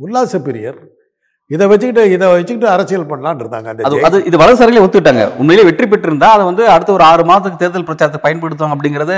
உல்லாச 0.00 0.38
பிரியர். 0.46 0.78
இதை 1.50 1.64
வச்சுக்கிட்டு 1.70 2.02
இதை 2.14 2.26
வச்சுக்கிட்டு 2.32 2.68
அரசியல் 2.74 3.08
பண்ணலான்னு 3.08 3.42
இருந்தாங்க 3.44 3.68
அது 4.08 4.20
இது 4.28 4.36
வலதுசாரிகளே 4.42 4.84
ஒத்துக்கிட்டாங்க. 4.84 5.24
உண்மையிலே 5.40 5.66
வெற்றி 5.68 5.86
பெற்றிருந்தா 5.86 6.28
அதை 6.36 6.44
வந்து 6.50 6.64
அடுத்த 6.74 6.90
ஒரு 6.96 7.04
ஆறு 7.08 7.24
மாதத்துக்கு 7.30 7.62
தேர்தல் 7.62 7.88
பிரச்சாரத்தை 7.88 8.20
பயன்படுத்துவாங்க 8.24 8.76
அப்படிங்கறத 8.76 9.14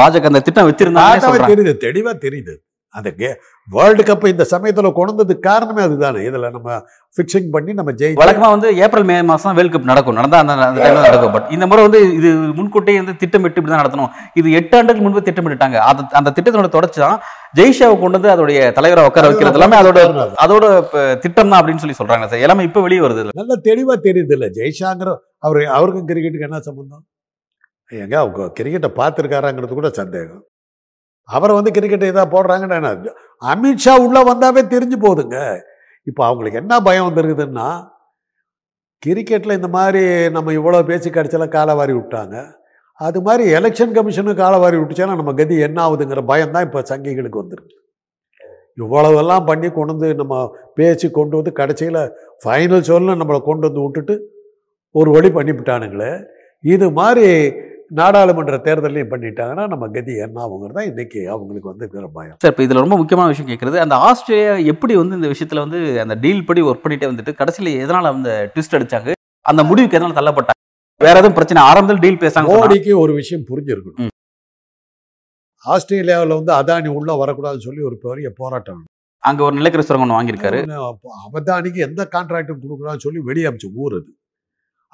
பாஜக 0.00 0.30
அந்த 0.30 0.42
திட்டம் 0.46 0.68
வச்சிருந்தாங்க 0.70 1.12
தெரியுது 1.52 1.74
தெளிவா 1.86 2.12
தெரியுது. 2.26 2.54
அந்த 2.96 3.08
கே 3.18 3.28
வேர்ல்டு 3.68 4.02
கப் 4.08 4.22
இந்த 4.32 4.44
சமயத்துல 4.52 4.90
கொண்டு 4.96 5.12
வந்ததுக்கு 5.12 5.44
காரணமே 5.48 5.82
அதுதானே. 5.86 6.20
இதுல 6.28 6.50
நம்ம 6.54 6.76
ஃபிக்ஸிங் 7.16 7.50
பண்ணி 7.54 7.72
நம்ம 7.78 7.90
ஜெயிச்சு 8.00 8.20
வழக்கமா 8.20 8.48
வந்து 8.54 8.68
ஏப்ரல் 8.84 9.06
மே 9.10 9.16
மாசம் 9.30 9.56
வேர்ல்ட் 9.58 9.74
கப் 9.74 9.90
நடக்கும். 9.90 10.16
நடந்தா 10.18 10.38
அந்த 10.42 10.54
அந்த 10.68 10.80
டைம்ல 10.84 11.02
நடக்கும். 11.08 11.34
பட் 11.36 11.50
இந்த 11.56 11.66
முறை 11.70 11.82
வந்து 11.86 12.00
இது 12.18 12.30
முன்கூட்டியே 12.58 13.00
வந்து 13.02 13.14
திட்டமிட்டு 13.22 13.60
இப்படி 13.60 13.72
தான் 13.74 13.82
நடத்தணும். 13.82 14.10
இது 14.40 14.56
எட்டு 14.60 14.76
ஆண்டுக்கு 14.78 15.04
முன்பு 15.06 15.26
திட்டமிட்டுட்டாங்க. 15.28 15.78
அது 15.90 16.08
அந்த 16.20 16.32
திட்டத்தோட 16.38 16.70
தொடர்ச்சி 16.76 17.00
தான் 17.06 17.18
ஜெய்ஷாவை 17.60 17.94
கொண்டு 18.02 18.18
வந்து 18.18 18.34
அதோடைய 18.34 18.60
தலைவரை 18.78 19.04
உட்கார 19.10 19.28
வைக்கிறது 19.30 19.58
எல்லாமே 19.60 19.78
அதோட 19.82 19.98
அதோட 20.46 20.66
திட்டம் 21.24 21.50
தான் 21.50 21.60
அப்படின்னு 21.60 21.84
சொல்லி 21.84 22.00
சொல்றாங்க 22.00 22.28
சார். 22.32 22.44
எல்லாமே 22.46 22.68
இப்ப 22.70 22.82
வெளியே 22.88 23.04
வருது. 23.06 23.30
நல்ல 23.42 23.60
தெளிவா 23.70 23.96
தெரியுது 24.08 24.36
இல்ல 24.38 24.48
ஜெய்ஷாங்கிற 24.58 25.12
அவர் 25.46 25.60
அவருக்கும் 25.78 26.10
கிரிக்கெட்டுக்கு 26.10 26.48
என்ன 26.50 26.60
சம்பந்தம்? 26.68 27.04
எங்க 28.04 28.16
அவங்க 28.22 28.52
கிரிக்கெட்டை 28.60 28.90
பார்த்துருக்காராங்கிறது 29.00 29.76
கூட 29.80 29.90
சந்தேகம். 30.00 30.44
அவரை 31.28 31.52
வந்து 31.58 31.74
கிரிக்கெட்டை 31.76 32.10
இதாக 32.12 32.26
போடுறாங்கன்னு 32.34 33.12
அமித்ஷா 33.52 33.94
உள்ளே 34.04 34.20
வந்தாவே 34.30 34.62
தெரிஞ்சு 34.74 34.96
போகுதுங்க 35.06 35.38
இப்போ 36.06 36.22
அவங்களுக்கு 36.28 36.60
என்ன 36.62 36.74
பயம் 36.86 37.08
வந்துருக்குதுன்னா 37.08 37.68
கிரிக்கெட்டில் 39.02 39.58
இந்த 39.58 39.68
மாதிரி 39.74 40.02
நம்ம 40.36 40.52
இவ்வளோ 40.58 40.78
பேச்சு 40.88 41.08
கடைசியில் 41.16 41.54
காலவாரி 41.56 41.92
விட்டாங்க. 41.96 42.36
அது 43.00 43.18
மாதிரி 43.26 43.44
எலெக்ஷன் 43.58 43.92
கமிஷனும் 43.96 44.40
காலவாரி 44.40 44.76
விட்டுச்சேன்னா 44.78 45.18
நம்ம 45.20 45.32
கதி 45.40 45.56
என்ன 45.66 45.78
ஆகுதுங்கிற 45.84 46.22
பயம் 46.30 46.54
தான் 46.54 46.66
இப்போ 46.68 46.80
சங்கிகளுக்கு 46.88 47.42
வந்துருக்கு. 47.42 47.74
இவ்வளவெல்லாம் 48.82 49.46
பண்ணி 49.50 49.68
கொண்டு 49.76 49.94
வந்து 49.94 50.08
நம்ம 50.20 50.34
பேச்சு 50.78 51.06
கொண்டு 51.18 51.34
வந்து 51.38 51.52
கடைசியில் 51.60 52.00
ஃபைனல் 52.42 52.88
சொல்ல 52.90 53.14
நம்மளை 53.20 53.40
கொண்டு 53.48 53.64
வந்து 53.68 53.84
விட்டுட்டு 53.84 54.14
ஒரு 54.94 55.10
வழி 55.16 55.30
பண்ணிவிட்டானுங்களே. 55.36 56.10
இது 56.64 56.86
மாதிரி 56.98 57.28
நாடாளுமன்ற 57.90 58.56
தேர்தலையும் 58.66 59.10
பண்ணிட்டாங்கன்னா 59.12 59.64
நம்ம 59.72 59.84
கதி 59.94 60.14
என்ன 60.24 60.40
ஆகுங்கிறது 60.44 60.76
தான் 60.78 60.88
இன்னைக்கு 60.90 61.20
அவங்களுக்கு 61.34 61.70
வந்து 61.70 61.84
இருக்கிற 61.84 62.08
பயம். 62.16 62.36
சார் 62.42 62.52
இப்போ 62.52 62.64
இதுல 62.66 62.82
ரொம்ப 62.84 62.96
முக்கியமான 63.00 63.30
விஷயம் 63.32 63.50
கேட்கறது 63.50 63.78
அந்த 63.84 63.94
ஆஸ்திரேலியா 64.08 64.54
எப்படி 64.72 64.94
வந்து 65.00 65.18
இந்த 65.20 65.30
விஷயத்துல 65.32 65.62
வந்து 65.64 65.78
அந்த 66.04 66.16
டீல் 66.24 66.44
படி 66.48 66.62
ஒர்க் 66.68 66.84
பண்ணிட்டே 66.84 67.10
வந்துட்டு 67.12 67.34
கடைசியில 67.40 67.72
எதனால 67.84 68.12
அந்த 68.16 68.32
ட்விஸ்ட் 68.52 68.76
அடிச்சாங்க 68.78 69.16
அந்த 69.46 69.62
முடிவுக்கு 69.70 69.98
எதனால 69.98 70.18
தள்ளப்பட்டாங்க? 70.20 70.60
வேற 71.00 71.16
எதுவும் 71.20 71.38
பிரச்சனை 71.38 71.60
ஆரம்பத்தில் 71.70 72.04
டீல் 72.04 72.22
பேசாங்க 72.24 72.54
மோடிக்கு 72.54 72.92
ஒரு 73.02 73.12
விஷயம் 73.20 73.48
புரிஞ்சிருக்கணும். 73.50 74.12
ஆஸ்திரேலியாவில் 75.64 76.38
வந்து 76.38 76.52
அதானி 76.60 76.88
உள்ள 76.98 77.12
வரக்கூடாதுன்னு 77.22 77.66
சொல்லி 77.68 77.82
ஒரு 77.88 77.96
பெரிய 78.06 78.28
போராட்டம். 78.40 78.82
அங்க 79.22 79.40
ஒரு 79.46 79.54
நிலக்கரி 79.58 79.84
சுரங்கம் 79.86 80.18
வாங்கியிருக்காரு. 80.18 80.58
அப்போ 80.90 81.08
அபதானிக்கு 81.26 81.80
எந்த 81.88 82.02
கான்ட்ராக்டும் 82.14 82.62
கொடுக்குறான்னு 82.64 83.04
சொல்லி 83.06 83.20
வெளியே 83.28 83.48
அமிச்சு 83.50 83.70
ஊர் 83.82 83.96
அது 84.00 84.10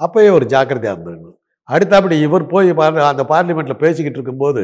அப்பயே 0.00 0.30
ஒரு 0.38 0.46
ஜாக்கிரதையாக 0.52 0.94
இருந்திருக்கணும் 0.96 1.40
அடுத்தபடி 1.68 2.16
இவர் 2.26 2.50
போய் 2.52 2.70
அந்த 3.12 3.24
பார்லிமெண்ட்டில் 3.32 3.82
பேசிக்கிட்டு 3.84 4.18
இருக்கும்போது 4.18 4.62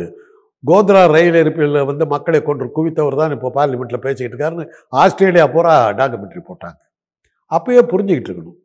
கோத்ரா 0.64 1.02
ரயில் 1.14 1.38
இருப்பில் 1.42 1.76
வந்து 1.90 2.04
மக்களை 2.14 2.40
கொன்று 2.47 2.66
குவித்தவர் 2.76 3.21
தான் 3.21 3.35
இப்போ 3.37 3.50
பார்லிமெண்ட்டில் 3.59 4.04
பேசிக்கிட்டு 4.07 4.35
இருக்காருன்னு 4.35 4.64
ஆஸ்திரேலியா 5.02 5.45
பூரா 5.54 5.75
டாக்குமெண்ட்ரி 6.00 6.42
போட்டாங்க. 6.49 6.78
அப்பயே 7.57 7.83
புரிஞ்சுக்கிட்டு 7.92 8.30
இருக்கணும். 8.30 8.59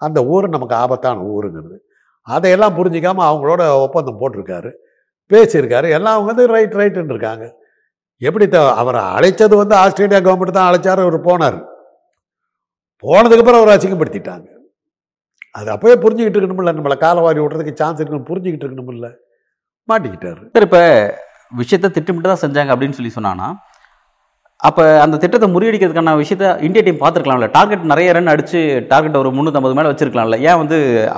அந்த 0.00 0.18
ஊர் 0.34 0.54
நமக்கு 0.54 0.74
ஆபத்தான 0.82 1.24
ஊருங்கிறது. 1.34 1.76
அதையெல்லாம் 2.28 2.76
புரிஞ்சிக்காமல் 2.78 3.28
அவங்களோட 3.30 3.62
ஒப்பந்தம் 3.86 4.20
போட்டிருக்காரு. 4.22 4.70
பேசியிருக்காரு. 5.30 5.88
எல்லாம் 5.96 6.14
அவங்க 6.16 6.30
வந்து 6.32 6.46
ரைட் 6.54 6.78
ரைட்டுன்னு 6.80 7.14
இருக்காங்க. 7.14 7.44
எப்படி 8.20 8.46
த 8.48 8.58
அவரை 8.80 9.02
அழைச்சது 9.16 9.54
வந்து 9.62 9.74
ஆஸ்திரேலியா 9.82 10.20
கவர்மெண்ட் 10.26 10.58
தான் 10.58 10.70
அழைச்சார் 10.70 11.04
அவர் 11.04 11.18
போனார். 11.28 11.58
போனதுக்கப்புறம் 13.04 13.60
அவர் 13.60 13.74
அசிங்கப்படுத்திட்டாங்க. 13.76 14.48
அது 15.58 15.68
அப்பவே 15.74 15.96
புரிஞ்சுக்கிட்டு 16.04 16.38
இருக்கணும்ல 16.40 16.72
நம்மளை 16.76 16.96
காலவாரி 17.04 17.40
விடுறதுக்கு 17.42 17.80
சான்ஸ் 17.80 18.00
இருக்கணும் 18.00 18.28
புரிஞ்சுக்கிட்டு 18.30 18.66
இருக்கணும்ல 18.66 19.10
மாட்டிக்கிட்டாரு. 19.88 20.42
சார் 20.54 20.66
இப்ப 20.68 20.80
விஷயத்தை 21.60 21.88
திட்டமிட்டு 21.96 22.30
தான் 22.32 22.42
செஞ்சாங்க 22.44 22.72
அப்படின்னு 22.74 22.98
சொல்லி 22.98 23.12
சொன்னாங்கன்னா 23.16 23.48
அப்ப 24.68 24.80
அந்த 25.04 25.16
திட்டத்தை 25.22 25.46
முறியடிக்கிறதுக்கான 25.52 26.12
விஷயத்த 26.20 26.46
இந்தியா 26.66 26.82
டீம் 26.86 27.00
பார்த்துருக்கலாம்ல. 27.00 27.46
டார்கெட் 27.56 27.88
நிறைய 27.92 28.12
ரன் 28.16 28.32
அடிச்சு 28.32 28.60
டார்கெட் 28.92 29.18
ஒரு 29.22 29.30
முந்நூற்றம்பது 29.36 29.76
மேல 29.78 29.90
வச்சிருக்கலாம்ல. 29.92 30.36
ஏன் 30.48 30.60
வந்து 30.62 30.76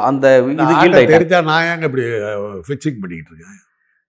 அந்த 0.09 0.27
இது? 0.53 1.03
தெரிஞ்சா 1.15 1.41
நான் 1.51 1.67
ஏங்க 1.73 1.87
இப்படி 1.91 2.07
ஃபிக்ஸிங் 2.69 2.99
பண்ணிக்கிட்டு 3.03 3.31
இருக்கேன்? 3.33 3.59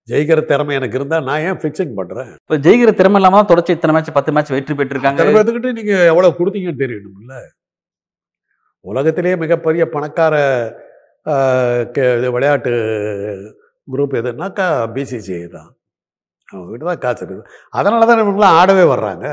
ஜெயிக்கிற 0.07 0.39
திறமை 0.51 0.73
எனக்கு 0.79 0.97
இருந்தால் 0.99 1.27
நான் 1.27 1.43
ஏன் 1.49 1.59
ஃபிக்ஸிங் 1.61 1.93
பண்ணுறேன் 1.99 2.31
இப்போ 2.41 2.57
ஜெயிக்கிற 2.65 2.93
திறமை 3.01 3.19
இல்லாம 3.21 3.37
தான் 3.39 3.51
தொடர்ச்சி 3.51 3.75
இத்தனை 3.77 3.93
மேட்ச் 3.95 4.15
பத்து 4.17 4.33
மேட்ச் 4.37 4.55
வெற்றி 4.57 4.73
பெற்றிருக்காங்க. 4.79 5.27
நீங்கள் 5.81 6.09
எவ்வளோ 6.13 6.31
கொடுத்தீங்கன்னு 6.39 6.83
தெரியணும்ல 6.83 7.35
உலகத்திலே 8.91 9.33
மிகப்பெரிய 9.43 9.83
பணக்கார 9.95 10.35
இது 12.19 12.27
விளையாட்டு 12.35 12.71
குரூப் 13.91 14.13
எதுனாக்கா 14.19 14.65
பிசிசிஐ 14.95 15.45
தான். 15.57 15.69
அவங்ககிட்ட 16.53 16.85
தான் 16.89 17.01
காசு 17.05 17.21
இருக்குது. 17.25 17.45
அதனால 17.77 18.05
தான் 18.09 18.21
இவங்களாம் 18.23 18.57
ஆடவே 18.61 18.83
வர்றாங்க. 18.93 19.27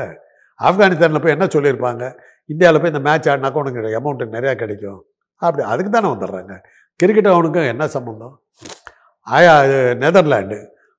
ஆப்கானிஸ்தானில் 0.67 1.23
போய் 1.23 1.35
என்ன 1.35 1.45
சொல்லியிருப்பாங்க? 1.55 2.03
இந்தியாவில் 2.51 2.81
போய் 2.81 2.93
இந்த 2.93 3.01
மேட்ச் 3.07 3.29
ஆடினாக்கா 3.31 3.61
உனக்கு 3.63 3.99
அமௌண்ட் 3.99 4.23
நிறையா 4.37 4.53
கிடைக்கும். 4.61 5.01
அப்படி 5.45 5.63
அதுக்கு 5.73 5.91
தானே 5.95 6.09
வந்துடுறாங்க. 6.13 6.55
கிரிக்கெட் 7.01 7.33
அவனுக்கும் 7.33 7.71
என்ன 7.73 7.83
சம்மந்தம் 7.95 8.35
ஆயா 9.27 9.53
இது 9.67 9.77
நெதர்லாண்டு. 10.03 10.57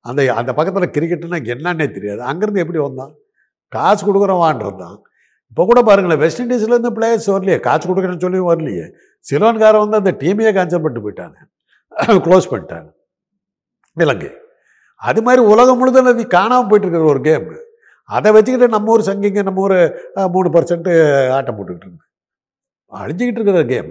அந்த 0.09 0.21
அந்த 0.41 0.51
பக்கத்தில் 0.59 0.95
கிரிக்கெட்டுனா 0.97 1.39
என்னன்னே 1.55 1.87
தெரியாது. 1.97 2.21
அங்கேருந்து 2.31 2.63
எப்படி 2.65 2.81
வந்தான்? 2.87 3.13
காசு 3.77 4.03
கொடுக்குறவான் 4.07 4.63
தான். 4.85 4.99
இப்போ 5.51 5.65
கூட 5.71 5.81
பாருங்களேன் 5.89 6.21
வெஸ்ட் 6.25 6.43
இண்டீஸ்லேருந்து 6.43 6.93
பிளேயர்ஸ் 6.99 7.29
வரலையே 7.35 7.59
காசு 7.67 7.85
கொடுக்குறேன்னு 7.89 8.25
சொல்லி 8.25 8.41
வரலையே. 8.51 8.87
சிலோன்காரன் 9.27 9.85
வந்து 9.85 10.01
அந்த 10.01 10.13
டீமையே 10.23 10.53
கேன்சல் 10.57 10.83
பண்ணிட்டு 10.85 11.05
போயிட்டாங்க 11.05 11.37
க்ளோஸ் 12.27 12.51
பண்ணிட்டாங்க 12.53 12.89
இலங்கை. 14.05 14.33
அது 15.09 15.21
மாதிரி 15.27 15.43
உலகம் 15.53 15.79
முழுதும் 15.81 16.11
அது 16.13 16.25
காணாமல் 16.39 16.69
போயிட்டுருக்குற 16.71 17.07
ஒரு 17.15 17.21
கேம் 17.29 17.49
அதை 18.17 18.29
வச்சுக்கிட்டு 18.37 18.67
நம்ம 18.75 18.93
ஊர் 18.95 19.07
சங்கிங்க 19.09 19.43
நம்ம 19.49 19.61
ஒரு 19.67 19.79
மூணு 20.35 20.49
பர்சன்ட்டு 20.55 20.93
ஆட்டம் 21.37 21.57
போட்டுக்கிட்டு 21.59 21.87
இருக்கு. 21.87 22.07
அழிஞ்சிக்கிட்டு 22.93 23.41
இருக்கிற 23.41 23.65
கேம் 23.73 23.91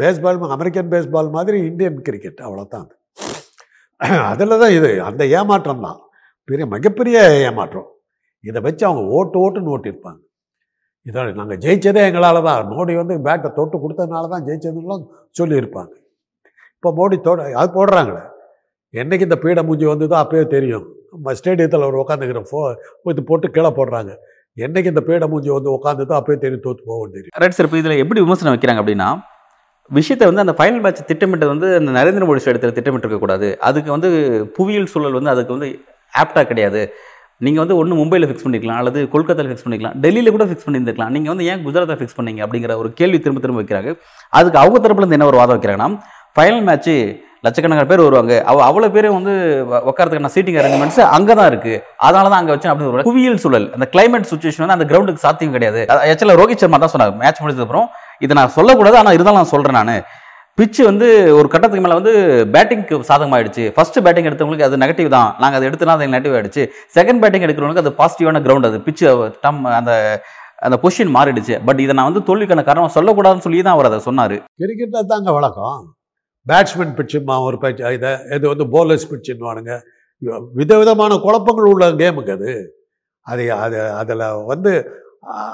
பேஸ்பால் 0.00 0.40
அமெரிக்கன் 0.56 0.90
பேஸ்பால் 0.94 1.30
மாதிரி 1.36 1.58
இந்தியன் 1.70 1.98
கிரிக்கெட் 2.08 2.40
அவ்வளோதான் 2.46 2.84
அது. 2.84 2.94
அதில் 4.30 4.60
தான் 4.62 4.74
இது 4.78 4.90
அந்த 5.08 5.22
ஏமாற்றம் 5.38 5.84
தான். 5.86 6.00
பெரிய 6.48 6.66
மிகப்பெரிய 6.74 7.18
ஏமாற்றம். 7.48 7.88
இதை 8.48 8.60
வச்சு 8.66 8.84
அவங்க 8.88 9.02
ஓட்டு 9.18 9.38
ஓட்டுன்னு 9.44 9.72
ஓட்டியிருப்பாங்க. 9.76 10.20
இதான் 11.08 11.38
நாங்கள் 11.40 11.60
ஜெயிச்சதே 11.64 12.02
எங்களால் 12.08 12.40
தான். 12.48 12.62
மோடி 12.72 12.94
வந்து 13.00 13.14
பேட்டை 13.26 13.50
தொட்டு 13.58 13.76
கொடுத்ததுனால 13.84 14.28
தான் 14.34 14.44
ஜெயிச்சதுலாம் 14.48 15.04
சொல்லியிருப்பாங்க. 15.38 15.92
இப்போ 16.78 16.90
மோடி 16.98 17.16
தொட 17.26 17.46
அது 17.60 17.70
போடுறாங்களே. 17.76 18.24
என்னைக்கு 18.94 19.26
இந்த 19.28 19.38
பீட 19.44 19.62
மூஞ்சி 19.68 19.86
வந்ததோ 19.92 20.16
அப்பயே 20.22 20.44
தெரியும். 20.56 20.84
நம்ம 21.12 21.32
ஸ்டேடியத்தில் 21.38 21.84
அவர் 21.86 22.02
உட்காந்துக்கிற 22.02 22.40
ஃபோ 22.50 22.60
இது 23.12 23.22
போட்டு 23.30 23.46
கீழே 23.56 23.70
போடுறாங்க. 23.78 24.12
என்னைக்கு 24.66 24.92
இந்த 24.92 25.02
பீட 25.08 25.24
மூஞ்சி 25.32 25.50
வந்து 25.56 25.70
உட்காந்துதோ 25.78 26.14
அப்பயே 26.20 26.38
தெரியும் 26.44 26.64
தோற்று 26.66 26.84
போகும் 26.90 27.12
தெரியும். 27.16 27.34
ரைட் 27.42 27.56
சார் 27.56 27.68
இப்போ 27.68 27.78
இதில் 27.82 28.00
எப்படி 28.04 28.20
விமர்சனம் 28.26 28.54
வைக்கிறாங்க 28.54 28.82
அப்படின்னா 28.82 29.08
விஷயத்தை 29.90 30.24
வந்து 30.30 30.42
அந்த 30.44 30.54
ஃபைனல் 30.56 30.82
மேட்ச் 30.84 31.06
திட்டமிட்டது 31.10 31.50
வந்து 31.54 31.68
அந்த 31.80 31.90
நரேந்திர 31.98 32.24
மோடி 32.28 32.40
இடத்துல 32.52 32.74
திட்டமிட்டு 32.78 33.06
இருக்கக்கூடாது 33.06 33.48
அதுக்கு 33.68 33.90
வந்து 33.96 34.08
புவியியல் 34.56 34.90
சூழல் 34.92 35.16
வந்து 35.18 35.32
அதுக்கு 35.34 35.54
வந்து 35.56 35.68
ஆப்டாக 36.12 36.44
கிடையாது. 36.50 36.82
நீங்கள் 37.46 37.62
வந்து 37.62 37.76
ஒன்று 37.80 37.98
மும்பையில் 37.98 38.26
ஃபிக்ஸ் 38.28 38.44
பண்ணிக்கலாம் 38.44 38.78
அல்லது 38.80 39.00
கொல்கத்தாவில் 39.12 39.50
ஃபிக்ஸ் 39.50 39.66
பண்ணிக்கலாம் 39.66 39.96
டெல்லியில் 40.04 40.32
கூட 40.36 40.44
ஃபிக்ஸ் 40.48 40.64
பண்ணியிருந்திருக்கலாம் 40.66 41.12
நீங்கள் 41.16 41.32
வந்து 41.32 41.44
ஏன் 41.50 41.60
குஜராத்தை 41.66 41.96
ஃபிக்ஸ் 42.00 42.16
பண்ணீங்க 42.18 42.40
அப்படிங்கிற 42.46 42.74
ஒரு 42.82 42.88
கேள்வி 43.00 43.18
திரும்ப 43.24 43.40
திரும்ப 43.44 43.60
வைக்கிறாங்க. 43.62 43.90
அதுக்கு 44.38 44.58
அவங்க 44.62 44.78
தரப்புலேருந்து 44.84 45.18
என்ன 45.18 45.28
ஒரு 45.32 45.40
வாதம் 45.40 45.56
வைக்கிறாங்கன்னா 45.56 45.88
ஃபைனல் 46.36 46.64
மேட்ச்சு 46.68 46.94
லட்சக்கணக்கான 47.46 47.88
பேர் 47.90 48.02
வருவாங்க. 48.06 48.34
அவ 48.50 48.62
அவ்வளோ 48.68 48.88
பேரும் 48.94 49.16
வந்து 49.18 49.34
உட்காரத்துக்கான 49.90 50.30
சீட்டிங் 50.36 50.58
அரேஞ்ச்மெண்ட்ஸ் 50.60 51.00
அங்கே 51.16 51.34
தான் 51.40 51.48
இருக்கு. 51.52 51.74
அதனால 52.06 52.26
தான் 52.32 52.40
அங்கே 52.42 52.52
வச்சு 52.54 52.70
அப்படி 52.70 52.86
ஒரு 52.92 53.04
புவியியல் 53.10 53.40
சூழல். 53.44 53.66
அந்த 53.76 53.86
கிளைமேட் 53.94 54.30
சுச்சுவேஷன் 54.32 54.64
வந்து 54.64 54.76
அந்த 54.78 54.86
கிரவுண்டுக்கு 54.92 55.24
சாத்தியம் 55.26 55.54
கிடையாது. 55.56 55.82
ஆக்சுவலாக 56.12 56.38
ரோஹித் 56.42 56.62
சர்மா 56.64 56.80
தான் 56.84 56.92
சொன்னாங்க 56.94 57.16
மேட்ச் 57.22 57.42
முடிஞ்சதுக்கப்புறம். 57.42 57.86
இதை 58.26 58.34
நான் 58.40 58.54
சொல்லக்கூடாது 58.58 58.98
ஆனால் 59.02 59.16
இருந்தாலும் 59.16 59.40
நான் 59.42 59.52
சொல்கிறேன் 59.54 59.78
நான். 59.80 59.94
பிச்சு 60.58 60.84
வந்து 60.84 61.34
ஒரு 61.34 61.48
கட்டத்துக்கு 61.48 61.88
மேலே 61.88 62.00
வந்து 62.00 62.14
பேட்டிங்க்கு 62.52 63.02
சாதகமாகிடுச்சு 63.08 63.70
ஃபர்ஸ்ட் 63.70 64.02
பேட்டிங் 64.02 64.24
எடுத்தவங்களுக்கு 64.24 64.62
அது 64.62 64.76
நெகட்டிவ் 64.76 65.08
தான். 65.08 65.34
நாங்கள் 65.38 65.60
அதை 65.60 65.68
எடுத்துனா 65.68 65.90
அது 65.90 66.06
நெகட்டிவ் 66.06 66.36
ஆகிடுச்சு 66.36 66.68
செகண்ட் 66.94 67.18
பேட்டிங் 67.18 67.42
எடுக்கிறவங்களுக்கு 67.42 67.76
அது 67.76 67.90
பாசிட்டிவான 67.90 68.34
கிரவுண்ட் 68.34 68.66
அது. 68.66 68.80
பிச்சு 68.80 69.32
டம் 69.40 69.64
uh, 69.64 69.68
அந்த 69.68 70.22
அந்த 70.56 70.78
பொசிஷன் 70.82 71.14
மாறிடுச்சு. 71.14 71.60
பட் 71.64 71.80
இதை 71.80 71.94
நான் 71.94 72.12
வந்து 72.12 72.20
தோல்விக்கான 72.20 72.64
காரணம் 72.64 72.94
சொல்லக்கூடாதுன்னு 72.94 73.38
சொல்லி 73.38 73.62
தான் 73.62 73.72
அவர் 73.72 73.84
அதை 73.84 73.98
சொன்னார். 73.98 74.32
கிரிக்கெட்டில் 74.32 75.06
தாங்க 75.06 75.32
வழக்கம். 75.32 75.94
பேட்ஸ்மேன் 76.48 76.94
பிச்சுமா 76.94 77.42
ஒரு 77.42 77.58
பேட்ச் 77.58 77.80
இதை 77.80 78.10
இது 78.34 78.48
வந்து 78.48 78.64
போலர்ஸ் 78.64 79.08
பிச்சுன்னுவானுங்க 79.10 79.80
விதவிதமான 80.54 81.16
குழப்பங்கள் 81.16 81.64
உள்ள 81.64 81.86
கேமுக்கு 81.86 82.32
அது. 82.32 82.72
அது 83.20 83.52
அது 83.52 83.92
அதில் 83.92 84.44
வந்து 84.46 84.90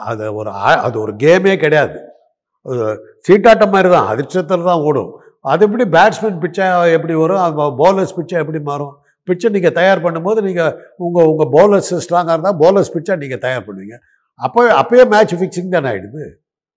அது 0.05 0.35
ஒரு 0.35 0.51
ஆ- 0.51 0.83
அது 0.88 1.01
ஒரு 1.01 1.12
கேமே 1.12 1.57
கிடையாது. 1.57 2.01
சீட்டாட்டம் 3.27 3.74
மாதிரி 3.74 3.88
தான் 3.94 4.09
அதிர்ஷ்டத்தில் 4.12 4.68
தான் 4.70 4.85
ஓடும். 4.88 5.11
அது 5.53 5.64
எப்படி 5.66 5.85
பேட்ஸ்மேன் 5.96 6.38
பிச்சை 6.44 6.66
எப்படி 6.96 7.14
வரும்? 7.22 7.59
போலர்ஸ் 7.83 8.14
பிச்சை 8.18 8.37
எப்படி 8.42 8.61
மாறும்? 8.70 8.94
பிச்சை 9.29 9.48
நீங்கள் 9.57 9.74
தயார் 9.79 10.05
பண்ணும்போது 10.05 10.40
நீங்கள் 10.46 10.72
உங்கள் 11.05 11.29
உங்கள் 11.33 11.50
பவுலர்ஸ் 11.57 11.92
ஸ்ட்ராங்காக 12.05 12.35
இருந்தால் 12.37 12.59
பவுலர்ஸ் 12.62 12.92
பிச்சா 12.94 13.14
நீங்கள் 13.22 13.42
தயார் 13.44 13.66
பண்ணுவீங்க. 13.68 13.96
அப்போ 14.40 14.61
அப்போயே 14.81 15.05
மேட்ச் 15.12 15.35
ஃபிக்ஸிங் 15.40 15.74
தானே 15.77 15.90
ஆகிடுது 15.92 16.24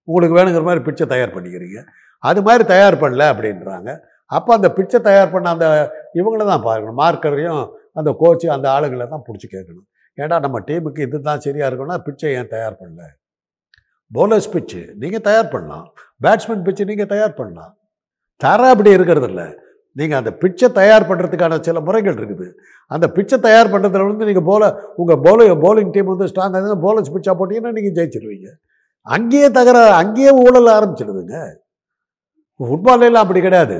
உங்களுக்கு 0.08 0.38
வேணுங்கிற 0.38 0.63
மாதிரி 0.69 0.84
பிச்சை 0.88 1.06
தயார் 1.13 1.34
பண்ணிக்கிறீங்க. 1.36 1.80
அது 2.23 2.39
மாதிரி 2.47 2.63
தயார் 2.73 3.02
பண்ணல 3.02 3.23
அப்படின்றாங்க. 3.34 3.91
அப்போ 4.32 4.52
அந்த 4.58 4.69
பிச்சை 4.78 5.00
தயார் 5.10 5.34
பண்ண 5.34 5.47
அந்த 5.56 5.67
இவங்கள 6.19 6.45
தான் 6.52 6.65
பார்க்கணும். 6.69 7.00
மார்க்கரையும் 7.04 7.62
அந்த 8.00 8.10
கோச்சு 8.21 8.47
அந்த 8.56 8.67
ஆளுங்களை 8.76 9.06
தான் 9.13 9.26
பிடிச்சி 9.28 9.47
கேட்கணும். 9.56 9.88
ஏன்னா 10.17 10.36
நம்ம 10.45 10.58
டீமுக்கு 10.67 11.02
இது 11.08 11.17
தான் 11.30 11.43
சரியாக 11.45 11.69
இருக்குன்னா 11.69 11.97
பிச்சை 12.08 12.32
ஏன் 12.39 12.52
தயார் 12.56 12.80
பண்ணல? 12.82 13.04
போலர்ஸ் 14.15 14.52
பிச்சு 14.56 14.82
நீங்கள் 15.02 15.26
தயார் 15.30 15.54
பண்ணலாம். 15.54 15.88
பேட்ஸ்மேன் 16.26 16.65
பிச்சு 16.67 16.84
நீங்கள் 16.91 17.10
தயார் 17.13 17.38
பண்ணலாம். 17.39 17.74
தர 18.43 18.62
அப்படி 18.74 18.91
இருக்கிறது 18.98 19.28
இல்லை 19.32 19.48
நீங்கள் 20.00 20.20
அந்த 20.20 20.32
பிச்சை 20.41 20.67
தயார் 20.80 21.08
பண்ணுறதுக்கான 21.10 21.60
சில 21.67 21.80
முறைகள் 21.86 22.17
இருக்குது. 22.20 22.48
அந்த 22.91 23.06
பிச்சை 23.15 23.38
தயார் 23.46 23.72
பண்ணுறதுல 23.74 24.08
வந்து 24.10 24.28
நீங்கள் 24.30 24.48
போல 24.50 24.63
உங்கள் 25.02 25.22
போல 25.26 25.48
போலிங் 25.63 25.93
டீம் 25.96 26.12
வந்து 26.13 26.28
ஸ்ட்ராங் 26.32 26.58
இருந்தால் 26.58 26.84
பவுலர்ஸ் 26.86 27.13
பிச்சா 27.15 27.34
போட்டிங்கன்னா 27.39 27.76
நீங்கள் 27.78 27.96
ஜெயிச்சிருவீங்க. 27.98 28.50
அங்கேயே 29.15 29.48
தகர 29.58 29.78
அங்கேயே 30.02 30.32
ஊழல் 30.43 30.70
ஆரம்பிச்சிடுதுங்க 30.78 31.38
ஃபுட்பால்லாம் 32.60 33.24
அப்படி 33.26 33.41
கிடையாது. 33.48 33.78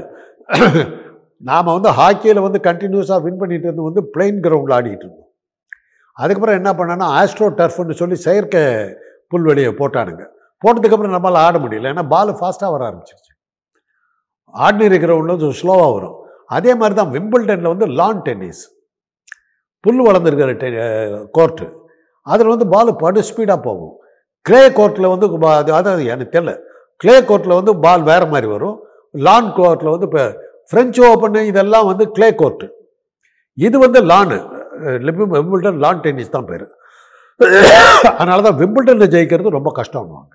நாம் 1.50 1.74
வந்து 1.76 1.90
ஹாக்கியில் 2.00 2.46
வந்து 2.46 2.60
கண்டினியூஸாக 2.68 3.24
வின் 3.26 3.42
பண்ணிட்டு 3.42 3.68
இருந்து 3.68 3.88
வந்து 3.88 4.02
பிளெயின் 4.14 4.40
கிரவுண்டில் 4.46 4.76
ஆடிக்கிட்டு 4.78 5.06
இருந்தோம். 5.08 5.32
அதுக்கப்புறம் 6.18 6.58
என்ன 6.60 6.70
பண்ணோன்னா 6.78 7.08
ஆஸ்ட்ரோ 7.20 7.48
டர்ஃப்னு 7.60 8.00
சொல்லி 8.02 8.18
செயற்கை 8.28 8.64
புல்வெளியை 9.28 9.72
போட்டானுங்க. 9.72 10.28
போட்டதுக்கப்புறம் 10.66 11.16
நம்மளால் 11.16 11.34
ஆட 11.34 11.58
முடியல. 11.58 11.88
ஏன்னா 11.92 12.08
பால் 12.08 12.34
ஃபாஸ்ட்டாக 12.34 12.72
வர 12.72 12.90
ஆரம்பிச்சிருச்சு. 12.90 13.36
ஆர்டினரி 14.54 15.00
கிரவுண்டில் 15.00 15.26
வந்து 15.26 15.50
ஸ்லோவாக 15.50 15.94
வரும். 15.94 16.16
அதே 16.46 16.76
மாதிரி 16.76 17.00
தான் 17.00 17.12
விம்பிள்டனில் 17.12 17.68
வந்து 17.68 17.88
லான் 17.88 18.22
டென்னிஸ் 18.22 18.76
புல் 19.80 20.06
வளர்ந்துருக்கிற 20.06 20.54
டெ 20.54 21.28
கோர்ட்டு 21.32 21.90
அதில் 22.22 22.48
வந்து 22.48 22.68
பால் 22.68 22.96
படு 22.96 23.22
ஸ்பீடாக 23.22 23.62
போகும். 23.62 23.98
கிளே 24.42 24.70
கோர்ட்டில் 24.70 25.10
வந்து 25.10 25.28
பா- 25.28 25.56
அது 25.56 25.74
அதாவது 25.74 26.06
எனக்கு 26.06 26.40
தெரியல. 26.40 26.60
கிளே 26.96 27.22
கோர்ட்டில் 27.22 27.54
வந்து 27.54 27.80
பால் 27.80 28.02
வேறு 28.02 28.28
மாதிரி 28.28 28.48
வரும். 28.48 28.80
லான் 29.12 29.54
கோர்ட்டில் 29.54 29.90
வந்து 29.90 30.06
இப்போ 30.06 30.46
ஃப்ரெஞ்சு 30.70 31.04
ஓப்பனு 31.06 31.42
இதெல்லாம் 31.42 31.86
வந்து 31.86 32.12
கிளே 32.12 32.36
கோர்ட்டு 32.36 32.90
இது 33.54 33.80
வந்து 33.80 34.04
லானு 34.04 34.64
விம்பிள்டன் 34.82 35.78
லான் 35.78 36.00
டென்னிஸ் 36.00 36.30
தான் 36.30 36.46
பேர். 36.46 36.77
அதனால 38.20 38.40
தான் 38.48 38.58
விம்பிள்டனில் 38.62 39.12
ஜெயிக்கிறது 39.16 39.58
ரொம்ப 39.58 39.72
கஷ்டம்னுவாங்க. 39.80 40.32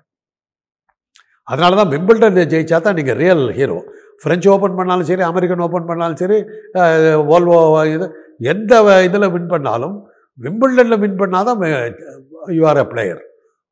அதனால 1.51 1.75
தான் 1.81 1.91
விம்பிள்டனில் 1.93 2.49
ஜெயிச்சா 2.53 2.77
தான் 2.85 2.97
நீங்கள் 2.99 3.17
ரியல் 3.21 3.45
ஹீரோ 3.59 3.77
ஃப்ரெஞ்சு 4.23 4.47
ஓப்பன் 4.55 4.77
பண்ணாலும் 4.79 5.07
சரி 5.09 5.23
அமெரிக்கன் 5.31 5.63
ஓப்பன் 5.65 5.87
பண்ணாலும் 5.89 6.19
சரி 6.23 6.37
ஓல்வோ 7.35 7.57
இது 7.95 8.05
எந்த 8.53 8.73
இதில் 9.07 9.31
வின் 9.35 9.51
பண்ணாலும் 9.53 9.95
விம்பிள்டனில் 10.45 11.01
வின் 11.03 11.19
பண்ணால் 11.21 11.47
தான் 11.49 11.59
யூஆர் 12.59 12.81
அ 12.83 12.85
பிளேயர் 12.93 13.21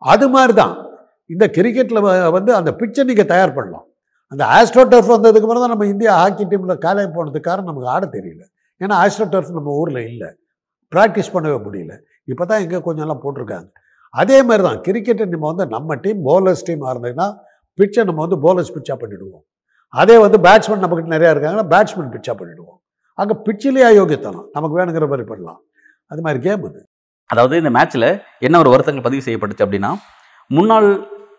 அது 0.02 0.26
மாதிரி 0.36 0.54
தான் 0.62 0.74
இந்த 1.34 1.46
கிரிக்கெட்டில் 1.56 2.02
வந்து 2.38 2.52
அந்த 2.60 2.70
பிச்சை 2.80 3.04
நீங்கள் 3.10 3.30
தயார் 3.34 3.56
பண்ணலாம். 3.58 3.86
அந்த 4.32 4.44
ஆஸ்ட்ரோ 4.58 4.84
டர்ஃப் 4.92 5.12
வந்ததுக்கு 5.14 5.46
அப்புறம் 5.48 5.64
தான் 5.64 5.74
நம்ம 5.74 5.88
இந்தியா 5.94 6.12
ஹாக்கி 6.22 6.44
டீமில் 6.52 6.82
காலை 6.86 7.04
போனதுக்காக 7.16 7.64
நமக்கு 7.70 7.90
ஆட 7.96 8.06
தெரியல. 8.16 8.44
ஏன்னா 8.82 8.96
ஆஸ்ட்ரோ 9.04 9.26
டர்ஃப் 9.34 9.52
நம்ம 9.58 9.72
ஊரில் 9.82 10.02
இல்லை. 10.12 10.30
ப்ராக்டிஸ் 10.94 11.34
பண்ணவே 11.36 11.58
முடியல. 11.66 11.94
இப்போ 12.28 12.44
தான் 12.50 12.62
எங்கே 12.64 12.80
கொஞ்சம் 12.88 13.06
எல்லாம் 13.06 13.22
போட்டிருக்காங்க. 13.24 13.68
அதே 14.14 14.38
மாதிரி 14.48 14.64
தான் 14.68 14.80
கிரிக்கெட்டை 14.86 15.26
நம்ம 15.34 15.50
வந்து 15.52 15.66
நம்ம 15.76 15.96
டீம் 16.04 16.22
போலர்ஸ் 16.28 16.66
டீமாக 16.68 16.94
இருந்ததுன்னா 16.94 17.28
பிச்சை 17.80 18.04
நம்ம 18.10 18.22
வந்து 18.26 18.38
போலர்ஸ் 18.46 18.74
பிச்சா 18.76 18.96
பண்ணிவிடுவோம் 19.02 19.44
அதே 19.94 20.16
வந்து 20.26 20.38
பேட்ஸ்மேன் 20.46 20.84
நம்மக்கிட்ட 20.84 21.16
நிறையா 21.16 21.32
இருக்காங்கன்னா 21.34 21.68
பேட்ஸ்மேன் 21.74 22.14
பிச்சா 22.16 22.34
பண்ணிவிடுவோம் 22.40 22.80
அங்கே 23.20 23.36
பிச்சிலேயே 23.46 23.86
அயோக்கியத்தனம். 23.92 24.46
நமக்கு 24.56 24.78
வேணுங்கிற 24.80 25.08
மாதிரி 25.12 25.26
பண்ணலாம். 25.32 25.60
அது 26.12 26.22
மாதிரி 26.26 26.40
கேம் 26.46 26.64
அது. 26.70 26.80
அதாவது 27.30 27.56
இந்த 27.62 27.72
மேட்ச்சில் 27.78 28.08
என்ன 28.48 28.60
ஒரு 28.64 28.70
வருத்தங்கள் 28.74 29.06
பதிவு 29.08 29.26
செய்யப்பட்டுச்சு 29.26 29.66
அப்படின்னா 29.66 29.92
முன்னாள் 30.52 30.90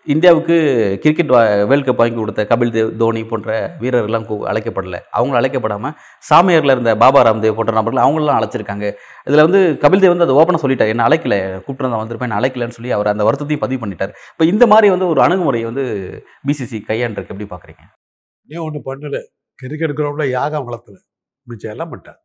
இந்தியாவுக்கு 0.06 0.54
கிரிக்கெட் 1.02 1.32
வேர்ல்ட் 1.70 1.86
கப் 1.88 2.00
வாங்கி 2.00 2.16
கொடுத்த 2.20 2.46
கபில் 2.50 2.72
தேவ் 2.76 2.88
தோனி 3.00 3.20
போன்ற 3.32 3.50
வீரர்கள்லாம் 3.82 4.24
அழைக்கப்படல. 4.52 4.96
அவங்க 5.18 5.34
அழைக்கப்படாமல் 5.40 5.94
சாமியாரில் 6.28 6.72
இருந்த 6.74 6.92
பாபா 7.02 7.20
ராம்தேவ் 7.26 7.56
போன்ற 7.58 7.72
நபர்கள் 7.78 8.02
அவங்களெலாம் 8.04 8.38
அழைச்சிருக்காங்க. 8.38 8.86
இதில் 9.28 9.44
வந்து 9.46 9.60
கபில் 9.82 10.02
தேவ் 10.04 10.14
வந்து 10.14 10.26
அதை 10.26 10.36
ஓப்பனாக 10.38 10.62
சொல்லிட்டார். 10.64 10.92
என்ன 10.94 11.04
அழைக்கல 11.08 11.36
கூப்பிட்டு 11.66 11.92
நான் 11.92 12.02
வந்திருப்பேன் 12.02 12.36
அழைக்கலன்னு 12.38 12.76
சொல்லி 12.78 12.92
அவர் 12.96 13.12
அந்த 13.12 13.26
வருத்தத்தையும் 13.28 13.64
பதிவு 13.64 13.80
பண்ணிட்டார். 13.84 14.14
இப்போ 14.32 14.46
இந்த 14.52 14.66
மாதிரி 14.72 14.90
வந்து 14.94 15.08
ஒரு 15.12 15.22
அணுகுமுறை 15.26 15.60
வந்து 15.68 15.84
பிசிசி 16.48 16.80
கையாண்டிருக்கு. 16.88 17.34
எப்படி 17.34 17.48
பார்க்குறீங்க 17.54 17.86
நீ 18.48 18.56
ஒன்று 18.66 18.82
பண்ணல. 18.88 19.20
கிரிக்கெட் 19.62 19.96
கிரவுண்டில் 20.00 20.34
யாகம் 20.38 20.66
வளர்த்துல. 20.70 20.98
மிச்சம் 21.50 21.74
எல்லாம் 21.76 21.92
பண்ணிட்டார் 21.92 22.20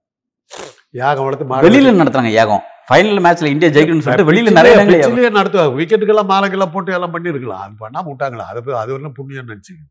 யாகம் 1.03 1.25
வளர்த்து 1.27 1.69
வெளியில 1.69 1.93
நடத்துறாங்க 2.01 2.33
யாகம். 2.39 2.65
ஃபைனல் 2.89 3.23
மேட்ச்ல 3.25 3.51
இந்தியா 3.53 3.69
ஜெயிக்கணும்னு 3.75 4.05
சொல்லிட்டு 4.05 4.29
வெளியில 4.31 4.55
நிறைய. 4.57 4.75
பிச்சிலேயே 4.89 5.31
நடத்துவாங்க. 5.39 5.77
விக்கெட்டுக்கெல்லாம் 5.81 6.31
மாலைக்கெல்லாம் 6.33 6.73
போட்டு 6.75 6.97
எல்லாம் 6.99 7.15
பண்ணியிருக்கலாம். 7.15 7.63
அது 7.65 7.75
பண்ணாம 7.85 8.09
விட்டாங்களா 8.11 8.49
அது 8.51 8.79
அது 8.83 8.97
ஒன்றும் 8.97 9.17
புண்ணியம் 9.21 9.49
நினச்சிங்க 9.53 9.85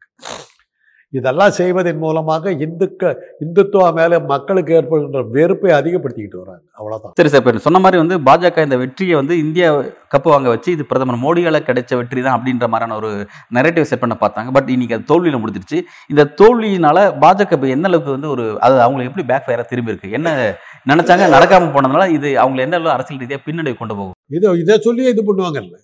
இதெல்லாம் 1.12 1.52
செய்வதன் 1.59 2.00
மூலமாக 2.04 2.52
இந்துக்க 2.64 3.02
இந்துத்துவா 3.44 3.88
மேலே 3.98 4.16
மக்களுக்கு 4.30 4.72
ஏற்படுகின்ற 4.78 5.20
வெறுப்பை 5.35 5.70
அதிகப்படுத்திக்கிட்டு 5.76 6.40
வராங்க. 6.40 6.64
அவ்வளோதான் 6.78 7.14
சரி 7.18 7.30
சார் 7.32 7.42
இப்போ 7.42 7.62
சொன்ன 7.66 7.80
மாதிரி 7.85 7.98
வந்து 8.02 8.16
பாஜக 8.28 8.64
இந்த 8.66 8.76
வெற்றியை 8.82 9.14
வந்து 9.20 9.35
இந்தியா 9.44 9.68
கப்பு 10.14 10.28
வாங்க 10.32 10.48
வச்சு 10.54 10.70
இது 10.76 10.88
பிரதமர் 10.90 11.22
மோடியால 11.24 11.61
கிடைச்ச 11.68 11.96
வெற்றி 12.00 12.20
தான் 12.26 12.37
அப்படின்ற 12.38 12.66
மாதிரியான 12.72 12.96
ஒரு 13.00 13.11
நெரேட்டிவ் 13.56 13.88
செட் 13.90 14.02
பண்ண 14.04 14.16
பார்த்தாங்க. 14.24 14.50
பட் 14.56 14.72
இன்னைக்கு 14.74 14.96
அது 14.96 15.11
தோல்வியில 15.12 15.40
முடிஞ்சிருச்சு. 15.42 15.80
இந்த 16.12 16.24
தோல்வியினால 16.40 16.98
பாஜக 17.24 17.56
இப்போ 17.59 17.70
எந்த 17.76 17.88
அளவுக்கு 17.90 18.16
வந்து 18.16 18.30
ஒரு 18.35 18.46
அது 18.66 18.76
அவங்களுக்கு 18.87 19.11
எப்படி 19.12 19.26
பேக் 19.32 19.46
ஃபயரா 19.48 19.66
திரும்பி 19.72 19.92
இருக்கு? 19.94 20.14
என்ன 20.18 20.28
நினைச்சாங்க 20.87 21.25
நடக்காம 21.35 21.72
போனதுனால 21.75 22.05
இது 22.18 22.29
அவங்க 22.44 22.61
எந்த 22.66 22.79
அளவு 22.79 22.94
அரசியல் 22.96 23.22
ரீதியா 23.25 23.40
பின்னடைவு 23.49 23.77
கொண்டு 23.83 23.94
போகும்? 23.99 24.16
இதை 24.37 24.55
இதை 24.62 24.75
சொல்லி 24.87 25.05
இது 25.12 25.22
பண்ணுவாங்கல்ல. 25.29 25.77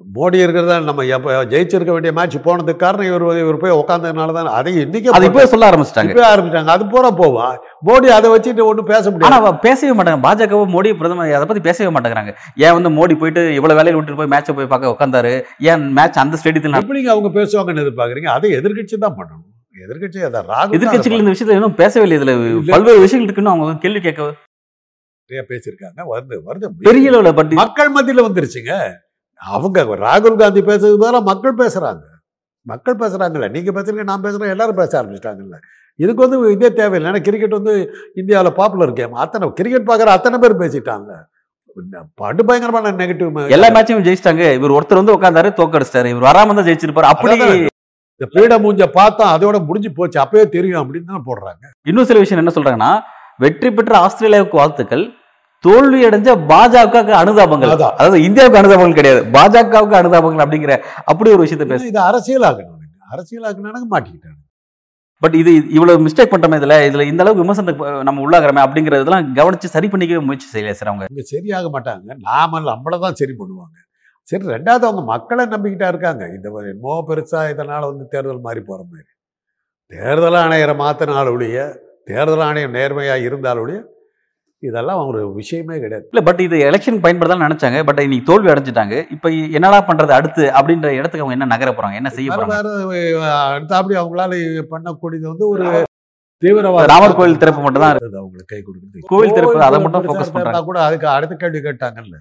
மோடி 0.00 0.38
இருக்கிறதா 0.44 0.76
நம்ம 0.86 1.04
எப்போ 1.16 1.34
ஜெயிச்சிருக்க 1.50 1.92
வேண்டிய 1.94 2.12
மேட்ச் 2.16 2.34
போனதுக்கு 2.46 2.82
காரணம் 2.82 3.06
இவர் 3.10 3.24
இவர் 3.42 3.60
போய் 3.62 3.74
உட்காந்ததுனால 3.80 4.34
தான் 4.36 4.48
அதை 4.58 4.72
இன்னைக்கே 4.84 5.12
அது 5.16 5.28
இப்போ 5.28 5.44
சொல்ல 5.52 5.68
ஆரம்பிச்சிட்டாங்க. 5.70 6.10
இப்பவே 6.12 6.26
ஆரம்பிச்சிட்டாங்க 6.30 6.72
அது 6.76 6.84
போற 6.94 7.10
போவா? 7.20 7.46
மோடி 7.88 8.08
அதை 8.16 8.30
வச்சுட்டு 8.34 8.66
ஒன்றும் 8.70 8.90
பேச 8.90 9.04
ஆனா 9.04 9.14
முடியாது 9.14 9.38
அவ 9.40 9.52
பேசவே 9.66 9.92
மாட்டாங்க. 9.98 10.20
பாஜகவும் 10.26 10.74
மோடி 10.76 10.92
பிரதமர் 11.00 11.36
அதை 11.38 11.46
பத்தி 11.50 11.64
பேசவே 11.68 11.90
மாட்டேங்கிறாங்க. 11.96 12.34
ஏன் 12.66 12.76
வந்து 12.78 12.92
மோடி 12.98 13.16
போயிட்டு 13.22 13.44
இவ்வளவு 13.58 13.78
வேலையை 13.80 13.96
விட்டுட்டு 13.98 14.20
போய் 14.22 14.32
மேட்சை 14.34 14.54
போய் 14.58 14.70
பார்க்க 14.74 14.94
உட்காந்தாரு 14.94 15.32
ஏன் 15.70 15.86
மேட்ச் 15.98 16.22
அந்த 16.24 16.40
ஸ்டேடியத்தில் 16.42 16.80
எப்படிங்க 16.82 17.12
அவங்க 17.16 17.30
பேசுவாங்கன்னு 17.40 17.84
எதிர்பார்க்குறீங்க? 17.86 18.30
அதை 18.38 18.50
எதிர்க்கட்சி 18.60 18.98
தான் 19.06 19.18
பண்ணணும். 19.20 19.48
எதிர்க்கட்சி 19.82 20.20
அதை 20.28 20.40
ராகுல் 20.48 20.74
எதிர்கட்சிகள் 20.76 21.20
இந்த 21.22 21.30
விஷயத்துல 21.30 21.58
இன்னும் 21.58 21.78
பேசவே 21.82 22.08
இல்லை 22.08 22.16
இதுல. 22.18 22.70
பல்வேறு 22.74 23.04
விஷயங்கள் 23.04 23.28
இருக்குன்னு 23.28 23.52
அவங்க 23.54 23.80
கேள்வி 23.84 24.00
கேட்க 24.00 24.32
நிறைய 25.28 25.42
பேசியிருக்காங்க. 25.50 26.00
வருது 26.12 26.36
வருது. 26.48 26.66
பெரிய 26.88 27.10
அளவுல 27.10 27.30
பட் 27.38 27.52
மக்கள் 27.62 27.92
மத்தியில 27.92 28.24
வந்துருச்சுங்க. 28.26 28.74
அவங்க 29.54 29.84
ராகுல் 30.06 30.40
காந்தி 30.42 30.60
பேசுறது 30.60 30.98
பதிலா 31.02 31.22
மக்கள் 31.30 31.56
பேசுறாங்க. 31.62 32.04
மக்கள் 32.72 33.00
பேசுறாங்கல்ல. 33.02 33.48
நீங்க 33.56 33.70
பேசுறீங்க 33.78 34.04
நான் 34.10 34.22
பேசுறேன் 34.22 34.54
எல்லாரும் 34.56 34.80
பேச 34.82 35.02
ஆரம்பிச்சிட்டாங்கல்ல. 35.02 35.58
இதுக்கு 36.02 36.28
வந்து 36.28 36.52
இதே 36.52 36.72
தேவையில்லை. 36.72 37.08
ஏன்னா 37.10 37.24
கிரிக்கெட் 37.24 37.58
வந்து 37.58 37.74
இந்தியாவில் 38.14 38.58
பாப்புலர் 38.60 38.92
கேம் 38.92 39.20
அத்தனை 39.24 39.52
கிரிக்கெட் 39.52 39.88
பார்க்குற 39.88 40.14
அத்தனை 40.16 40.38
பேர் 40.38 40.60
பேசிட்டாங்க. 40.62 41.12
படு 42.14 42.44
பயங்கரமான 42.44 42.92
நெகட்டிவ் 43.04 43.50
எல்லா 43.50 43.68
மேட்சையும் 43.68 44.06
ஜெயிச்சிட்டாங்க. 44.08 44.44
இவர் 44.58 44.74
ஒருத்தர் 44.76 45.00
வந்து 45.00 45.16
உட்காந்தாரு 45.16 45.50
தோக்கடிச்சிட்டாரு. 45.60 46.10
இவர் 46.14 46.28
வராம 46.28 46.54
தான் 46.56 46.66
ஜெயிச்சிருப்பாரு. 46.68 47.12
அப்படி 47.14 47.40
அதான். 47.40 47.72
இந்த 48.24 48.34
பீட 48.36 48.54
மூஞ்ச 48.64 48.82
பார்த்தா 48.98 49.24
அதோட 49.36 49.56
முடிஞ்சு 49.68 49.90
போச்சு. 49.96 50.18
அப்பவே 50.22 50.44
தெரியும் 50.54 50.80
அப்படின்னு 50.82 51.10
தான் 51.14 51.26
போடுறாங்க. 51.28 51.62
இன்னும் 51.90 52.06
சில 52.10 52.20
விஷயம் 52.22 52.40
என்ன 52.42 52.52
சொல்றாங்கன்னா 52.56 52.92
வெற்றி 53.42 53.68
பெற்ற 53.76 53.94
ஆஸ்திரேலியாவுக்கு 54.04 54.60
வாழ்த்துக்கள். 54.60 55.04
தோல்வி 55.64 56.00
அடைஞ்ச 56.06 56.30
பாஜகவுக்கு 56.52 57.14
அனுதாபங்கள். 57.22 57.72
அதாவது 57.74 58.18
இந்தியாவுக்கு 58.28 58.60
அனுதாபங்கள் 58.60 58.98
கிடையாது. 58.98 59.20
பாஜகவுக்கு 59.36 59.98
அனுதாபங்கள் 60.00 60.44
அப்படிங்கிற 60.44 60.72
அப்படி 61.10 61.30
ஒரு 61.34 61.44
விஷயத்த 61.44 61.66
பேச 61.70 61.86
இது 61.92 62.02
அரசியலாக்கணும் 62.08 62.80
அரசியலாக்கணும் 63.14 63.92
மாட்டிக்கிட்டாங்க. 63.94 64.40
பட் 65.22 65.36
இது 65.40 65.52
இவ்வளவு 65.76 66.04
மிஸ்டேக் 66.06 66.32
பண்றோமே 66.34 66.58
இதுல 66.60 66.76
இதுல 66.88 67.04
இந்த 67.10 67.22
அளவுக்கு 67.24 67.44
விமர்சனத்துக்கு 67.44 68.04
நம்ம 68.08 68.22
உள்ளாகிறோமே 68.26 68.62
அப்படிங்கறதெல்லாம் 68.66 69.28
கவனிச்சு 69.40 69.74
சரி 69.76 69.88
பண்ணிக்கவே 69.92 70.22
முயற்சி 70.28 70.48
செய்யல 70.54 70.76
சார் 70.78 70.90
அவங்க. 70.92 71.24
சரியாக 71.34 71.68
மாட்டாங்க. 71.76 72.16
நாம 72.28 72.60
நம்மளை 72.70 72.98
தான் 73.04 73.18
சரி 73.20 73.34
பண்ணுவாங்க. 73.40 73.76
சரி 74.30 74.44
ரெண்டாவது 74.54 74.84
அவங்க 74.88 75.02
மக்களை 75.14 75.44
நம்பிக்கிட்டா 75.54 75.88
இருக்காங்க. 75.92 76.24
இந்த 76.36 76.48
என்னமோ 76.72 76.94
பெருசா 77.08 77.40
இதனால 77.54 77.82
வந்து 77.90 78.04
தேர்தல் 78.12 78.44
மாறி 78.46 78.60
போற 78.68 78.80
மாதிரி. 78.90 79.10
தேர்தல் 79.92 80.38
ஆணையரை 80.42 80.74
மாத்தினால 80.84 81.32
ஒழிய 81.36 81.58
தேர்தல் 82.10 82.44
ஆணையம் 82.46 82.76
நேர்மையா 82.78 83.16
இருந்தாலுடைய 83.26 83.80
இதெல்லாம் 84.62 85.00
ஒரு 85.10 85.20
விஷயமே 85.38 85.76
கிடையாது. 85.82 86.04
இல்ல 86.12 86.20
பட் 86.28 86.40
இது 86.44 86.56
எலெக்ஷன் 86.68 87.00
பயன்படுத்தலாம் 87.04 87.46
நினைச்சாங்க. 87.46 87.78
பட் 87.88 88.00
இன்னைக்கு 88.06 88.28
தோல்வி 88.30 88.50
அடைஞ்சிட்டாங்க. 88.52 88.94
இப்ப 89.14 89.30
என்னடா 89.58 89.80
பண்றது 89.88 90.12
அடுத்து 90.18 90.44
அப்படின்ற 90.58 90.90
இடத்துக்கு 90.98 91.24
அவங்க 91.24 91.36
என்ன 91.38 91.48
நகர 91.54 91.70
போறாங்க? 91.78 91.98
என்ன 92.00 92.12
செய்ய 92.16 92.30
வேற 92.30 92.38
போறாங்க 92.40 92.86
வேற 92.92 93.24
அடுத்தாப்படி 93.56 93.96
அவங்களால 94.02 94.38
பண்ணக்கூடியது 94.72 95.26
வந்து 95.32 95.46
ஒரு 95.52 95.64
தீவிரவாத 96.42 96.88
ராமர் 96.92 97.18
கோயில் 97.18 97.42
திறப்பு 97.42 97.60
மட்டும் 97.64 97.84
தான் 97.84 97.92
அது 98.08 98.20
அவங்களுக்கு 98.22 98.52
கை 98.52 98.60
கொடுக்குறது. 98.62 99.08
கோவில் 99.12 99.36
திறப்பு, 99.38 99.66
அதை 99.68 99.78
மட்டும் 99.84 100.06
இருந்தா 100.06 100.26
பண்றாங்க. 100.36 100.64
கூட 100.70 100.78
அதுக்கு 100.86 101.08
அடுத்த 101.16 101.36
கேள்வி 101.42 101.60
கேட்டாங்கல்ல. 101.66 102.16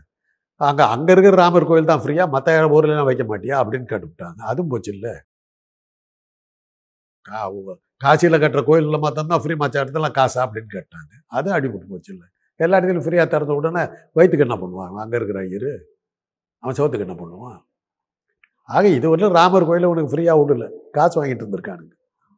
அங்கே 0.62 0.84
அங்கே 0.94 1.12
இருக்கிற 1.16 1.36
ராமர் 1.44 1.70
கோயில் 1.70 1.92
தான் 1.92 2.02
ஃப்ரீயாக 2.04 2.34
மற்ற 2.36 2.68
ஊரில் 2.78 2.94
எல்லாம் 2.94 3.10
வைக்க 3.10 3.24
மாட்டியா? 3.32 3.56
அப்படின்னு 3.62 3.88
கேட்டுவிட்டாங்க. 3.92 4.40
அதுவும் 4.52 4.72
போச்சு 4.74 4.92
இல்லை. 4.96 5.14
கா 7.30 7.42
காசியில் 8.04 8.42
கட்டுற 8.44 8.62
கோயில்ல 8.70 8.98
தான் 9.32 9.42
ஃப்ரீ 9.44 9.56
மற்ற 9.64 9.76
இடத்துலாம் 9.84 10.18
காசா? 10.20 10.40
அப்படின்னு 10.46 10.72
கேட்டாங்க. 10.78 11.12
அது 11.38 11.50
அடிபட்டு 11.58 11.92
போச்சு 11.94 12.12
இல்லை. 12.16 12.28
எல்லா 12.60 12.78
இடத்துலையும் 12.78 13.06
ஃப்ரீயாக 13.06 13.28
திறந்த 13.34 13.54
உடனே 13.60 13.84
வயிற்றுக்கு 14.18 14.46
என்ன 14.48 14.58
பண்ணுவாங்க 14.64 14.98
அங்கே 15.04 15.18
இருக்கிற 15.20 15.40
ஐயர். 15.46 15.72
அவன் 16.64 16.78
சோத்துக்கு 16.80 17.06
என்ன 17.08 17.16
பண்ணுவான்? 17.22 17.60
ஆக 18.70 18.86
இது 18.98 19.08
வரல 19.12 19.30
ராமர் 19.40 19.68
கோயிலில் 19.70 19.92
உனக்கு 19.94 20.12
ஃப்ரீயாக 20.14 20.42
விடல 20.42 20.66
காசு 20.98 21.16
வாங்கிட்டு 21.20 21.44
இருந்திருக்கானுங்க 21.44 21.94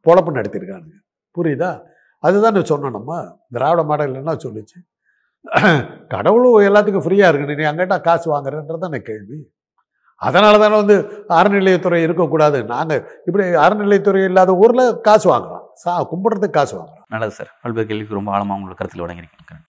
பொழப்பு 0.06 0.30
நடத்திருக்கானுங்க 0.38 0.96
புரியுதா? 1.36 1.70
அதுதான் 2.24 2.58
சொன்னோம் 2.72 2.96
நம்ம. 2.98 3.12
திராவிட 3.56 3.82
மாடல் 3.90 4.20
என்ன 4.20 4.36
சொல்லுச்சு? 4.44 4.78
கடவுளும் 6.08 6.74
எல்லாத்துக்கும் 6.74 7.04
ஃப்ரீயாக 7.06 7.30
இருக்கணும். 7.30 7.56
நீ 7.56 7.64
அங்கிட்ட 7.64 8.00
காசு 8.00 8.26
வாங்குறன்றதான 8.32 8.98
கேள்வி. 8.98 9.54
அதனால 10.16 10.58
தானே 10.58 10.76
வந்து 10.76 10.96
அறநிலையத்துறை 11.28 12.02
இருக்கக்கூடாது. 12.02 12.64
நாங்கள் 12.64 13.08
இப்படி 13.26 13.44
அறநிலையத்துறை 13.48 14.24
இல்லாத 14.24 14.54
ஊரில் 14.54 15.00
காசு 15.00 15.26
வாங்குறோம். 15.32 15.64
சா 15.72 16.08
கும்பிட்றதுக்கு 16.10 16.50
காசு 16.50 16.78
வாங்குறோம். 16.78 17.04
நல்லது 17.08 17.32
சார். 17.32 17.58
பல்வேறு 17.62 17.86
கேள்விக்கு 17.86 18.14
ரொம்ப 18.14 18.32
ஆழமாக 18.32 18.60
உங்களுக்கு 18.60 18.86
கருத்தில் 18.86 19.04
வழங்கியிருக்கேன் 19.04 19.65